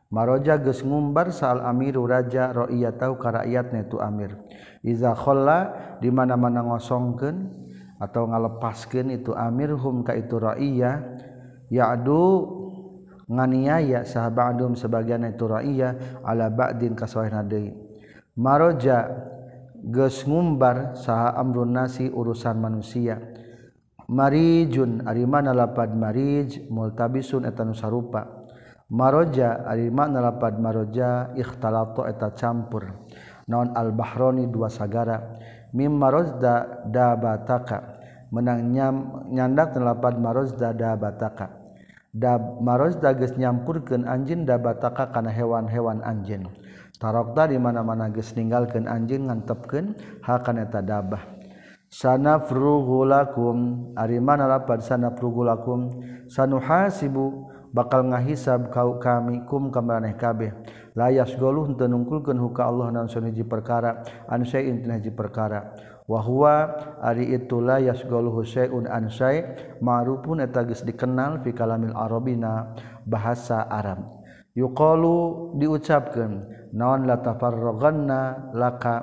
[0.10, 4.42] Maroja geus ngumbar saal amiru raja ro'iya tahu karakyatna itu amir.
[4.82, 5.60] Iza khalla
[6.02, 7.38] di mana-mana ngosongkeun
[8.02, 11.06] atau ngalepaskeun itu amir hum ka itu ro'iya
[11.70, 12.26] ya'du
[13.30, 17.70] nganiaya sahabadum sebagian itu ro'iya ala ba'din kasawahna deui.
[18.34, 19.14] Maroja
[19.78, 23.22] geus ngumbar saha amrun nasi urusan manusia.
[24.10, 28.39] Marijun ari mana lapad marij multabisun eta nu sarupa.
[28.90, 33.08] maroja maknalapad maroja ikhtalato eta campur.
[33.50, 35.38] Naon al-bahroni dua sagara.
[35.74, 38.02] Mim marozda da bataka
[38.34, 41.60] menang nyam, nyandak nalapad marozda da bataka
[42.10, 46.50] da marozda geus nyampurkeun anjeun da bataka kana hewan-hewan anjeun.
[47.00, 49.86] Tarokta di mana-mana geus ninggalkeun anjeun ngantepkeun
[50.26, 51.22] ha kana eta dabah.
[51.90, 55.42] Sanafruhu lakum ari mana lapad sanafruhu
[56.30, 57.26] sanuhasibu
[57.74, 60.54] bakal ngahisab kau kami kum kamaneh kabeh.
[60.98, 65.72] Layas goluh teu huka Allah nan saniji perkara an syai'in hiji perkara.
[66.10, 66.74] Wa huwa
[67.06, 72.74] ari itu layas goluh syai'un an syai' ma'rufun eta geus dikenal fi kalamil arabina
[73.06, 74.20] bahasa Arab.
[74.58, 76.34] Yuqalu diucapkeun
[76.74, 78.98] naon la tafarraghanna laka?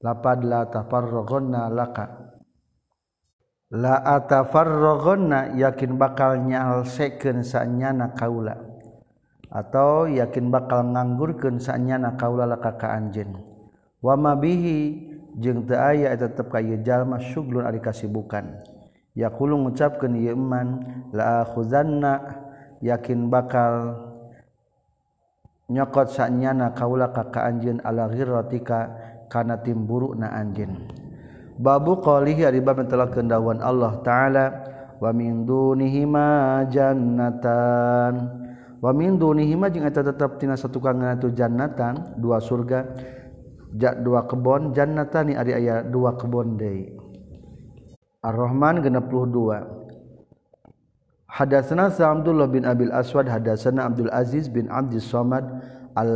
[0.00, 2.25] Lapad la tafarraghanna laka?
[3.76, 8.56] la latafarrogonna yakin bakal nyalseken sanyana kaula.
[9.52, 13.36] Atau yakin bakal nganggurkeun sanyana kaula laka ka anjeun.
[14.00, 18.56] Wa mabihi jeung teu aya eta tetep ka ieu jalma syuglun ari kasibukan
[19.16, 20.80] yaqulu ngucapkeun ieu iman
[21.12, 22.40] la akhuzanna
[22.80, 23.96] yakin bakal
[25.68, 28.92] nyokot sanyana kaula ka ka anjeun ala ghirratika
[29.28, 31.05] kana timburuna anjeun.
[31.56, 34.46] babu qalihi ari bab telah kendawan Allah taala
[35.00, 38.44] wa min dunihima jannatan.
[38.80, 42.84] Wa min dunihima jeung eta tetep tina satukangna tu jannatan dua surga
[43.72, 46.92] ja, dua kebon jannatani ari aya dua kebon deui.
[48.26, 49.76] Ar-Rahman 62
[51.30, 55.44] Hadatsana Sa'dullah bin Abil Aswad hadatsana Abdul Aziz bin Abdus Samad
[55.92, 56.10] al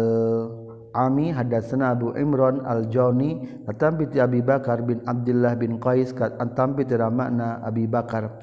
[0.90, 6.82] Ami hadatsana Abu Imran Al-Jawni atampi ti Abi Bakar bin Abdullah bin Qais kat antambi
[6.82, 8.42] ti makna Abi Bakar.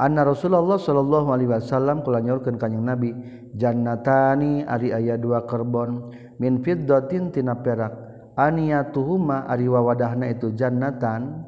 [0.00, 3.12] Anna Rasulullah sallallahu alaihi wasallam kula nyaurkeun ka Nabi
[3.52, 6.08] jannatani ari aya dua karbon
[6.40, 7.92] min fiddatin tina perak.
[8.38, 11.44] Aniyatuhuma ari wawadahna itu jannatan.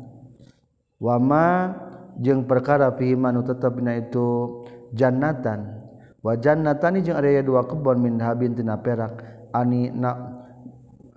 [1.00, 1.72] Wama
[2.20, 4.60] jeung perkara fihi manu tetepna itu
[4.92, 5.80] jannatan.
[6.20, 9.31] Wa jannatani jeung ari aya dua kebon min habin tina perak.
[9.52, 10.16] ani na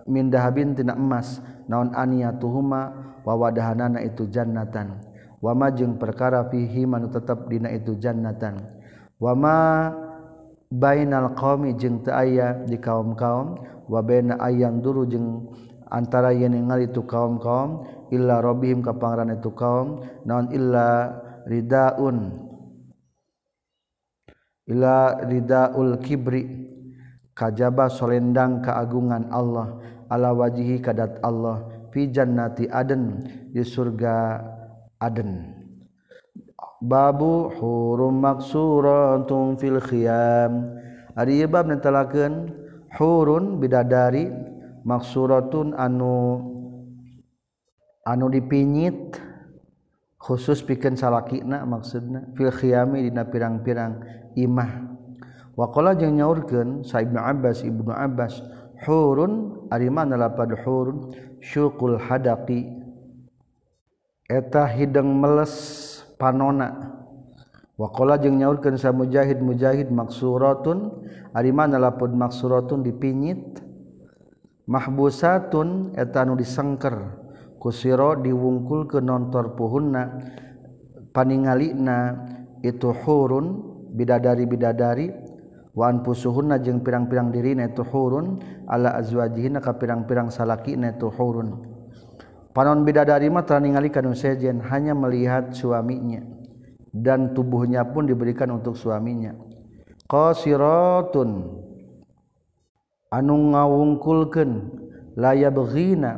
[0.06, 2.80] min dahabin tina emas naon aniyatuhuma
[3.26, 5.02] wa wadahanana itu jannatan.
[5.42, 8.62] Wama jeung perkara fihi manu tetep dina itu jannatan.
[9.20, 9.92] Wama
[10.72, 15.52] bainal qaumi jeung teu aya di kaum-kaum wa baina ayang duru jeung
[15.90, 21.14] antara yen ningali itu kaum-kaum illa rabbihim ka pangaran itu kaum naon illa
[21.46, 22.46] ridaun
[24.66, 26.75] illa ridaul kibri.
[27.36, 29.76] kajaba solendang keagungan Allah
[30.08, 34.40] ala wajihi kadat Allah fi jannati aden di surga
[34.96, 35.52] aden.
[36.80, 40.80] Babu hurum maksuratun fil khiyam.
[41.16, 42.52] Ari bab netelakeun
[42.96, 44.28] hurun bidadari
[44.84, 46.40] maksuratun anu
[48.04, 49.16] anu dipinyit
[50.20, 54.04] khusus pikeun salakina maksudna fil khiyami dina pirang-pirang
[54.36, 54.95] imah.
[55.56, 58.44] wakola jeung nyaurkeun Saibnu Abbas Ibnu Abbas
[58.84, 61.16] hurun ari mana lapad hurun?
[61.40, 62.68] Syuqul hadaqi.
[64.26, 65.54] Eta hideng meles
[66.18, 66.92] panona.
[67.76, 71.06] Wakola jeung nyaurkeun sa mujahid mujahid maksuratun.
[71.36, 73.62] Ari mana lapad maksuratun dipinyit?
[74.66, 77.22] Mahbusatun eta anu disengker.
[77.62, 80.20] Kusiro diwungkul ke nontor puhunna
[81.14, 82.28] paningalina.
[82.64, 83.62] Itu hurun
[83.94, 85.06] bidadari bidadari
[85.76, 91.60] wan pusuhunna jeung pirang-pirang dirina itu hurun ala azwajihina ka pirang-pirang salakina itu hurun.
[92.56, 96.24] Panon bidadari mah telah ningali kanu sejen hanya melihat suaminya.
[96.96, 99.36] Dan tubuhnya pun diberikan untuk suaminya.
[100.08, 101.60] Qasiratun.
[103.12, 104.50] Anu ngawungkulkeun
[105.20, 106.16] laya beghina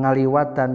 [0.00, 0.72] ngaliwatan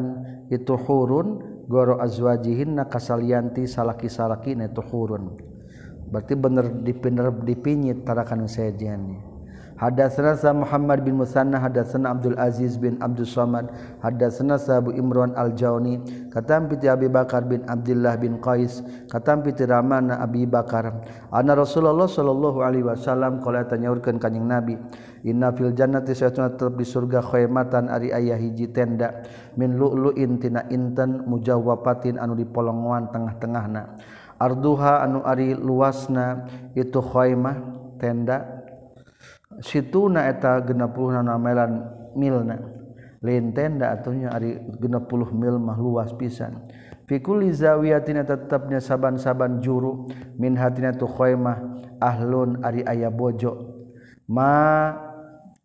[0.54, 5.55] itu hurun goro azwajihin na kasalianti salaki-salaki itu hurun
[6.16, 9.36] berarti bener dipinner dipinyit tarakan sejennya
[9.76, 13.68] Hadatsana sa Muhammad bin Musanna hadatsana Abdul Aziz bin Abdul Samad
[14.00, 16.00] hadatsana sa Abu Imran Al-Jauni
[16.32, 18.80] katam piti Abi Bakar bin Abdullah bin Qais
[19.12, 21.04] katam piti Ramana Abi Bakar.
[21.28, 24.80] Anna Rasulullah sallallahu alaihi wasallam qala tanyaurkeun ka kanjing Nabi
[25.28, 29.28] inna fil jannati satuna tetep di surga khaymatan ari aya hiji tenda
[29.60, 34.15] min lu'lu'in tina intan mujawwapatin anu dipolongoan tengah-tengahna.
[34.40, 37.58] arduha anu ari luasna itu khoimah
[38.02, 38.64] tenda.
[39.64, 42.60] Situna eta genep puluh namelan milna.
[43.24, 46.68] Lain tenda atunya ari genep puluh mil mah luas pisan.
[47.06, 50.10] Fikul zawiyatin tetapnya saban-saban juru
[50.42, 51.62] min hatina tu khoimah
[52.02, 53.78] ahlun ari aya bojo.
[54.26, 54.90] Ma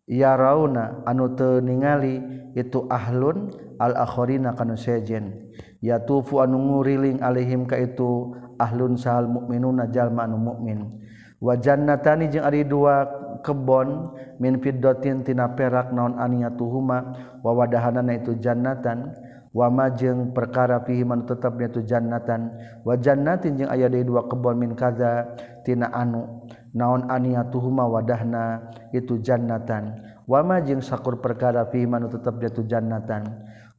[0.05, 2.21] yarauna anu teu ningali
[2.53, 3.49] itu ahlun
[3.81, 5.51] al akhirina kanu sejen.
[5.81, 11.01] Yatufu anu nguriling alaihim ka itu ahlun sahal mukminun jalmanu mukmin
[11.41, 13.09] wajannatani jeung ari dua
[13.41, 16.97] kebon min fiddatin tina perak naon aniyatuhuma
[17.41, 19.09] wa wadahanana itu jannatan
[19.51, 22.55] wama jeung perkara pihiman tetapnya itu jannatan.
[22.87, 25.27] Wa jannatin jeung aya deui dua kebon min kaza
[25.67, 29.99] tina anu naon aniyatuhuma wadahna itu jannatan.
[30.25, 33.27] Wama jeung sakur perkara pihiman tetapnya itu jannatan.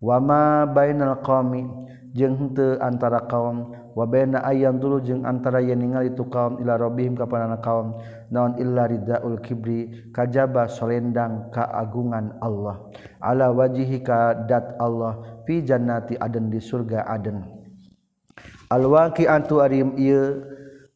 [0.03, 1.64] Wa ma bainal qaumi
[2.13, 7.17] jengte antara kaum wa baina ayyan dulu jeung antara yang ningali itu kaum ila rabbihim
[7.17, 7.97] kapanana kaum
[8.29, 12.85] naon illa ridaul kibri kajaba solendang keagungan Allah.
[13.21, 17.45] Ala wajihi kadat Allah fi jannati aden di surga aden.
[18.69, 20.45] Al waqi'atu arim ieu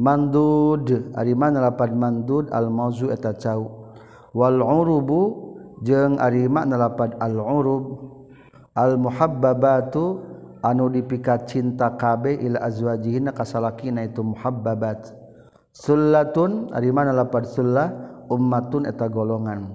[0.00, 2.48] mandud ari mana lapan mandud?
[2.48, 3.92] Al mauzu eta cau.
[4.32, 5.52] Wal urubu
[5.84, 7.12] jeung ari makna lapan?
[7.20, 7.84] Al urub.
[8.72, 10.24] Al muhabbabatu
[10.64, 15.12] anu dipikat cinta kabe ila azwajihina kasalakina itu muhabbabat.
[15.76, 17.88] Sullatun ari mana lapan sullah?
[18.30, 19.74] Ummatun eta golongan.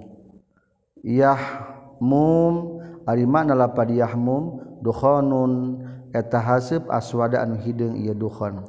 [1.04, 4.44] Yahmum ari mana lapan yahmum?
[4.80, 5.84] Dukhonun.
[6.16, 8.64] eta hasib aswada anu hideung ieu duhon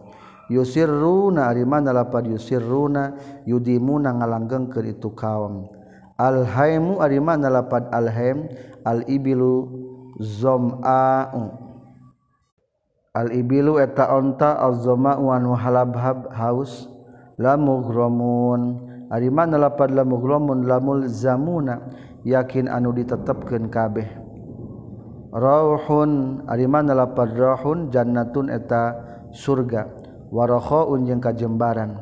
[0.50, 3.14] yusirruna ari mana lapad yusirruna
[3.46, 5.70] yudimuna ngalanggengkeun itu kaum
[6.18, 8.50] alhaimu ari mana lapad alhaim
[8.82, 9.70] al ibilu
[10.18, 11.30] zam'a
[13.14, 16.90] al ibilu eta onta al zama'u anu halabhab haus
[17.40, 18.82] lamughromun.
[19.06, 21.78] Ari mana lapad lamughromun lamul zamuna
[22.26, 24.25] yakin anu ditetepkeun kabeh.
[25.36, 28.96] rohun Ariman lapar rohun Jannatun eta
[29.36, 29.86] surga.
[30.32, 32.00] Waroho unjeng kajembaran.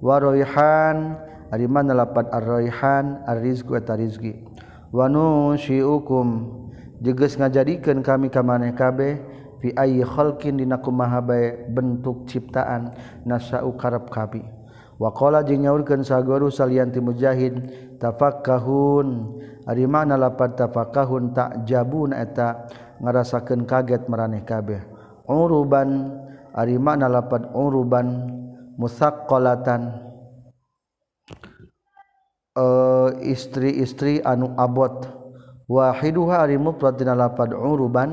[0.00, 1.18] Waroihan
[1.50, 4.46] Ariman lapad arroihan arrizku eta rizki
[4.96, 6.56] wanu syiukum
[7.04, 9.20] jeges ngajadikeun kami ka maneh kabeh
[9.60, 10.80] fi ayyi khalqin dina
[11.22, 12.96] bae bentuk ciptaan
[13.28, 14.42] nasau karep kabi.
[14.96, 17.52] Waqala jeung nyaurkeun saguru salian ti mujahid
[17.98, 19.38] tafakahun.
[19.66, 22.70] Ari mana lapan tafakahun tak jabun eta
[23.02, 24.78] ngarasakeun kaget maraneh kabeh.
[25.26, 26.14] Uruban
[26.54, 28.30] ari mana lapan uruban
[28.78, 30.06] musaqqalatan.
[32.56, 35.04] Uh, istri-istri anu abot.
[35.66, 38.10] Wahiduha ari mufrad dina lapan uruban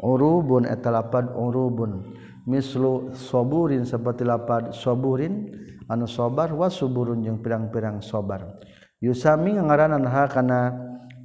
[0.00, 2.16] urubun eta lapan urubun.
[2.48, 5.52] Mislu soburin seperti lapan soburin
[5.88, 8.56] anu sobar wa suburun jeung pirang-pirang sobar.
[9.04, 10.72] yusami ngaranan ha kana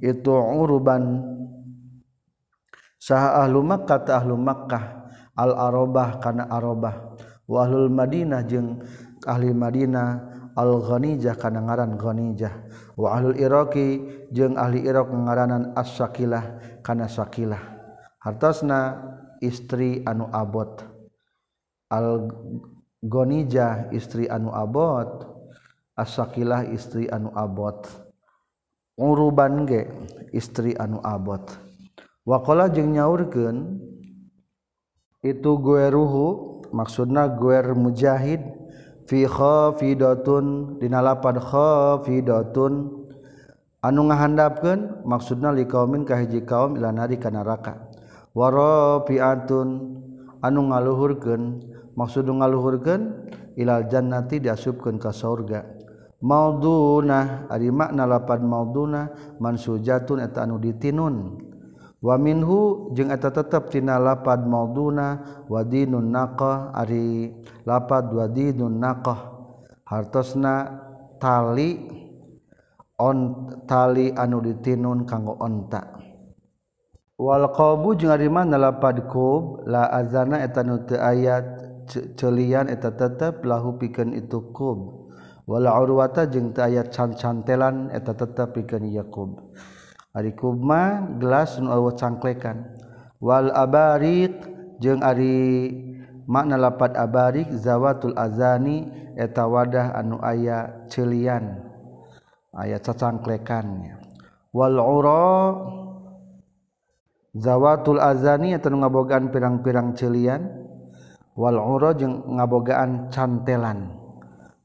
[0.04, 1.24] itu uruban.
[3.00, 7.16] Saha ahlu Makkah ta ahlu Makkah al arabah kana arabah
[7.48, 8.76] wa ahlul Madinah jeung
[9.24, 12.52] ahli Madinah al ghanijah kana ngaran ghanijah.
[13.00, 17.80] Wa ahlul iraqi jeung ahli Iraq ngaranan as-sakilah kana sakilah.
[18.20, 19.00] Hartosna
[19.40, 20.84] istri anu abot.
[21.88, 22.28] Al
[23.00, 25.39] ghanijah istri anu abot.
[26.00, 27.84] asakilah istri anu abot.
[28.96, 29.92] Uruban ge
[30.32, 31.44] istri anu abot.
[32.24, 33.80] Wakola jeung nyaurkeun
[35.20, 38.40] itu gue ruhu maksudna guer mujahid
[39.04, 42.96] fi khafidatun dina lapan khafidatun.
[43.80, 47.88] Anu ngahandapkeun maksudna liqaumin ka hiji kaum ila nari ka neraka.
[48.36, 49.68] Warafiatun
[50.44, 51.64] anu ngaluhurkeun
[51.96, 55.79] maksud ngaluhurkeun ilal jannati diasupkeun ka surga
[56.20, 61.48] maudunah ari makna lapan maudunah mansujatun eta anu ditinun.
[62.00, 67.34] Wa minhu jeung eta tetep tina lapan maudunah wadinun naqah ari
[67.68, 69.36] lapan wadinun naqah.
[69.84, 70.80] Hartosna
[71.20, 71.76] tali
[72.96, 76.00] on tali anu ditinun kanggo onta.
[77.20, 81.44] Wal qabu jeung ari makna lapan qub la azana eta nu teu aya
[82.16, 84.99] celian eta tetep lahu pikeun itu qub.
[85.50, 89.50] wala urwata jeung teu aya cantelan eta tetep pikeun Yakub
[90.14, 92.78] ari kubma gelas nu awa cangklekan.
[93.20, 94.32] Wal abariq
[94.80, 95.68] jeung ari
[96.24, 101.68] makna lapat abariq zawatul azani eta wadah anu aya celian.
[102.50, 104.00] Aya cacangklekannya
[104.50, 105.54] wal ura
[107.36, 110.48] zawatul azani eta ngabogaan pirang-pirang celian.
[111.36, 113.99] Wal ura jeung ngabogaan cantelan.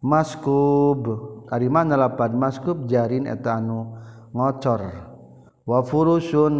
[0.05, 1.01] maskub.
[1.49, 3.97] Ari mana lapan maskub jarin eta anu
[4.29, 4.81] ngocor.
[5.65, 6.55] Wa furusun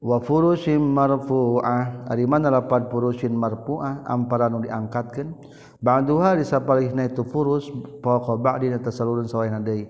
[0.00, 2.08] wa furusim marfu'ah.
[2.08, 5.36] Ari mana lapan furusin marfu'ah amparan nu diangkatkeun.
[5.76, 7.68] Ba'duha disapalihna itu furus
[8.00, 9.84] poqo ba'din eta salurun sawaina deui.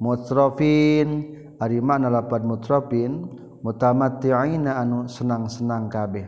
[0.00, 3.28] Mutrafin ari mana lapan mutrafin
[3.60, 6.24] mutamatti'ina anu senang-senang kabeh.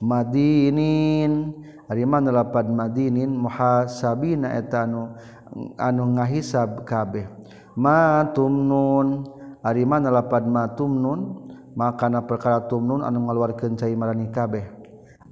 [0.00, 1.52] Madinin.
[1.88, 5.16] Arimanpan Madinin muhasabina etanu
[5.80, 7.24] anu ngahisab kabeh.
[7.74, 9.24] Matumnun
[9.64, 14.68] Arimanpan matumnun makana perkara tumnun anu ngaluarkeun cai marani kabeh.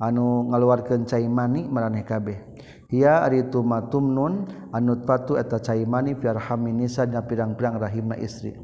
[0.00, 2.38] Anu ngaluarkeun cai mani mareh kabeh.
[2.90, 8.56] Ia ariitu matumnun anut patu eta cai mani biarhaminisa dan pirang-pirang rahimna istri.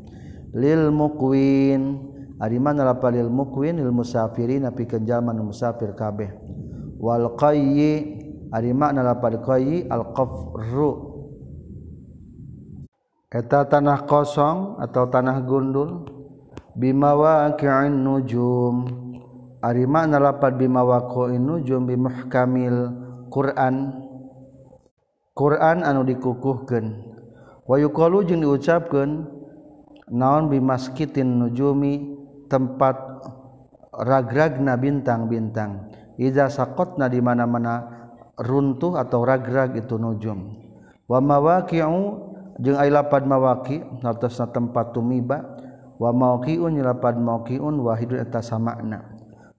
[0.52, 2.12] Lil mukuin
[2.42, 6.34] Ariman lil muqwin il musafiri napi kenjalman musafir kabeh.
[7.02, 8.22] wal qayyi
[8.54, 11.10] ari makna lapad qayyi al qafru.
[13.32, 16.06] Eta tanah kosong atau tanah gundul?
[16.78, 18.86] Bimawaqi'in nujum.
[19.64, 22.76] Ari makna lapad bimawaqi'in nujum bimuhkamil
[23.32, 23.98] Quran.
[25.32, 26.86] Quran anu dikukuhkeun.
[27.64, 29.10] Wa yuqalu jeung diucapkeun
[30.12, 32.20] naon bimaskitin nujumi
[32.52, 33.00] tempat
[33.96, 35.88] ragragna bintang-bintang.
[36.22, 37.82] iza sakotna di mana-mana
[38.38, 40.54] runtuh atau ragrag itu nujum.
[41.10, 42.02] Wa mawaqi'u
[42.62, 45.58] jeung ai lapad mawaqi hartosna tempat tumiba.
[46.02, 49.06] Wa mauqi'un lapad mauqi'un wahidun eta samakna.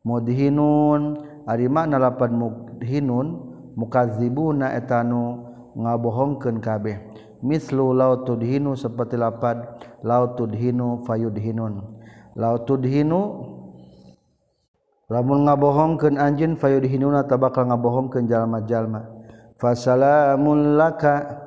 [0.03, 5.47] Mudhinun ari makna lapad mudhinun mukadzibuna eta nu
[5.79, 6.99] ngabohongkeun kabeh.
[7.39, 11.79] Mislu lautudhinu seperti lapad lautudhinu fayudhinun.
[12.35, 13.21] Lautudhinu
[15.11, 19.07] lamun ngabohongkeun anjeun fayudhinuna tabakal ngabohongkeun jalma-jalma.
[19.59, 21.43] Fasalamun laka.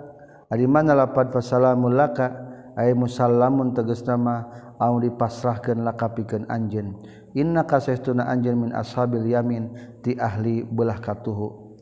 [0.52, 2.44] Ari mana lapan fasalamun laka?
[2.76, 4.36] Ay musallamun tegasna nama
[4.76, 7.00] au dipasrahkeun laka pikeun anjeun.
[7.32, 9.72] Inna kasestuna anjeun min ashabil yamin
[10.04, 11.76] ti ahli belah katuhu.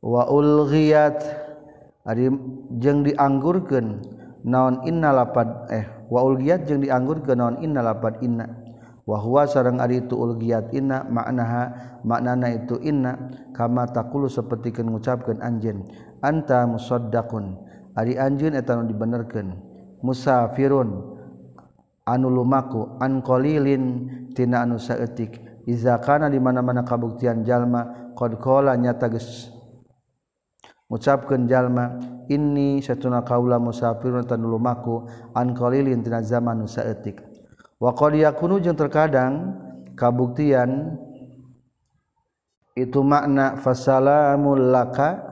[0.00, 1.44] Wa ulghiyat.
[2.04, 2.28] Ari
[2.76, 4.04] jeung dianggurkeun
[4.44, 8.63] naon inna lapad eh wa ulghiyat jeung dianggurkeun naon inna lapad inna.
[9.04, 15.84] wahwa sarang ari itu ulgiat inna maknaha maknana itu inna kama takulu sapertikeun ngucapkeun anjeun
[16.24, 17.60] anta musaddaqun.
[17.94, 19.54] Ari anjeun eta nu dibenerkeun
[20.02, 21.14] musafirun.
[22.04, 23.84] Anu lumaku an qalilin.
[24.34, 25.38] Tina anu saeutik
[25.68, 29.52] iza kana di mana-mana kabuktian jalma qad qala nyata geus
[30.90, 31.96] ngucapkeun jalma
[32.26, 34.26] inni satuna kaula musafirun.
[34.26, 36.02] Tanu lumaku an qalilin.
[36.02, 37.33] Tina zaman nu saeutik.
[37.78, 39.54] Wa qad yakunu jeung terkadang
[39.94, 40.98] kabuktian
[42.74, 45.22] itu makna fasalamul laka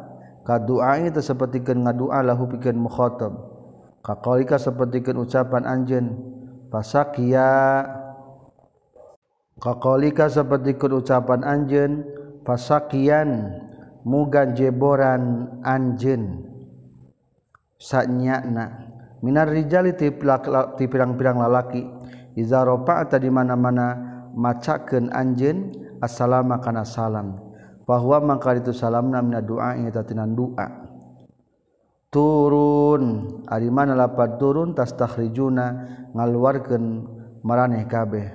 [0.47, 3.35] kadu'a itu sapertikeun ngadua lahu pikeun mukhatab.
[4.03, 6.07] Kaqalika sapertikeun ucapan anjeun
[6.71, 7.87] fasakiya
[9.63, 12.07] kaqalika sapertikeun ucapan anjeun
[12.43, 13.59] fasakian
[14.07, 16.47] mugan jeboran anjeun.
[17.79, 18.87] Sanyana
[19.23, 20.11] minar rijali ti
[20.87, 21.83] pirang-pirang lalaki
[22.39, 23.99] Izaropa atau di mana-mana
[24.33, 27.37] macaken anjen assalama kana salam.
[27.85, 30.87] Bahwa mangka itu salam namina doa ing tatinan doa.
[32.13, 33.03] Turun
[33.49, 35.67] ari mana lapat turun tas takhrijuna
[36.13, 36.85] ngaluarkeun
[37.45, 38.29] maraneh kabeh.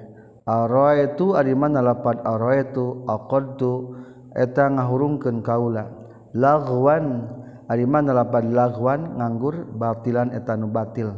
[0.48, 3.98] Araitu ari mana lapat araitu aqadtu
[4.34, 5.90] eta ngahurungkeun kaula.
[6.36, 7.30] Lagwan
[7.68, 11.12] ari mana lapat lagwan nganggur batilan eta nu batil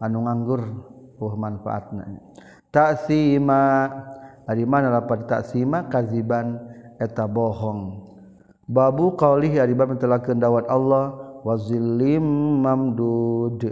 [0.00, 0.62] anu nganggur
[1.24, 2.20] uh manfaatna
[2.74, 3.86] taksima
[4.50, 6.58] ari mana lapan taksima kaziban.
[6.94, 8.06] Eta bohong.
[8.70, 12.22] Babu qaulih ari bab mentelakeun dawat Allah wazillim
[12.62, 13.66] mamdud.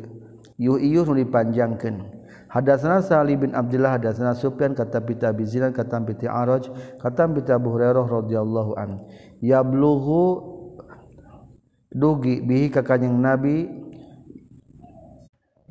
[0.58, 2.22] Yu iyuh nu dipanjangkeun.
[2.50, 6.68] Hadatsana Salih bin Abdullah hadatsana Sufyan kata pita Bizilan kata pita Araj
[7.00, 9.00] kata pita Abu Hurairah radhiyallahu an.
[9.38, 10.50] Yablughu.
[11.92, 13.68] Dugi bihi ka kanjing Nabi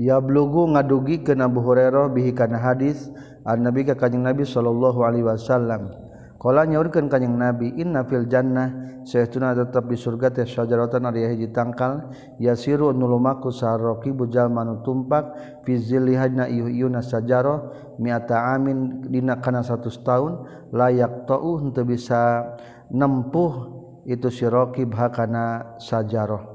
[0.01, 3.13] ya blugu ngadugi ke Abu Hurairah bihi kana hadis
[3.45, 5.93] an Nabi ka kanjing Nabi sallallahu alaihi wasallam.
[6.41, 11.53] Qala nyaurkeun kanjing Nabi inna fil jannah saytuna tetep di surga teh syajaratan ari hiji
[11.53, 12.09] tangkal
[12.41, 17.69] yasiru nulumaku saraki bujal manu tumpak fi zillihadna iyuna sajaro
[18.01, 20.33] mi'ata amin dina kana 100 tahun
[20.73, 22.57] layak tau henteu bisa
[22.89, 23.77] nempuh
[24.09, 26.50] itu siraqib hakana sajarah.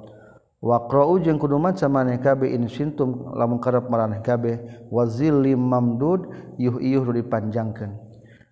[0.60, 6.80] waqra'u jeung kudu maca maneh kabeh in sintum lamun karep maraneh kabeh wazillim mamdud yuh
[6.80, 7.92] iyuh nu dipanjangkeun.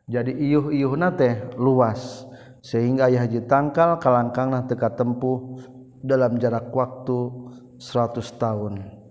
[0.05, 2.29] Jadi iyuh iyuhna teh luas
[2.61, 5.61] sehingga aya haji tangkal kalangkangna teka tempuh
[6.05, 7.49] dalam jarak waktu
[7.81, 9.04] 100 tahun.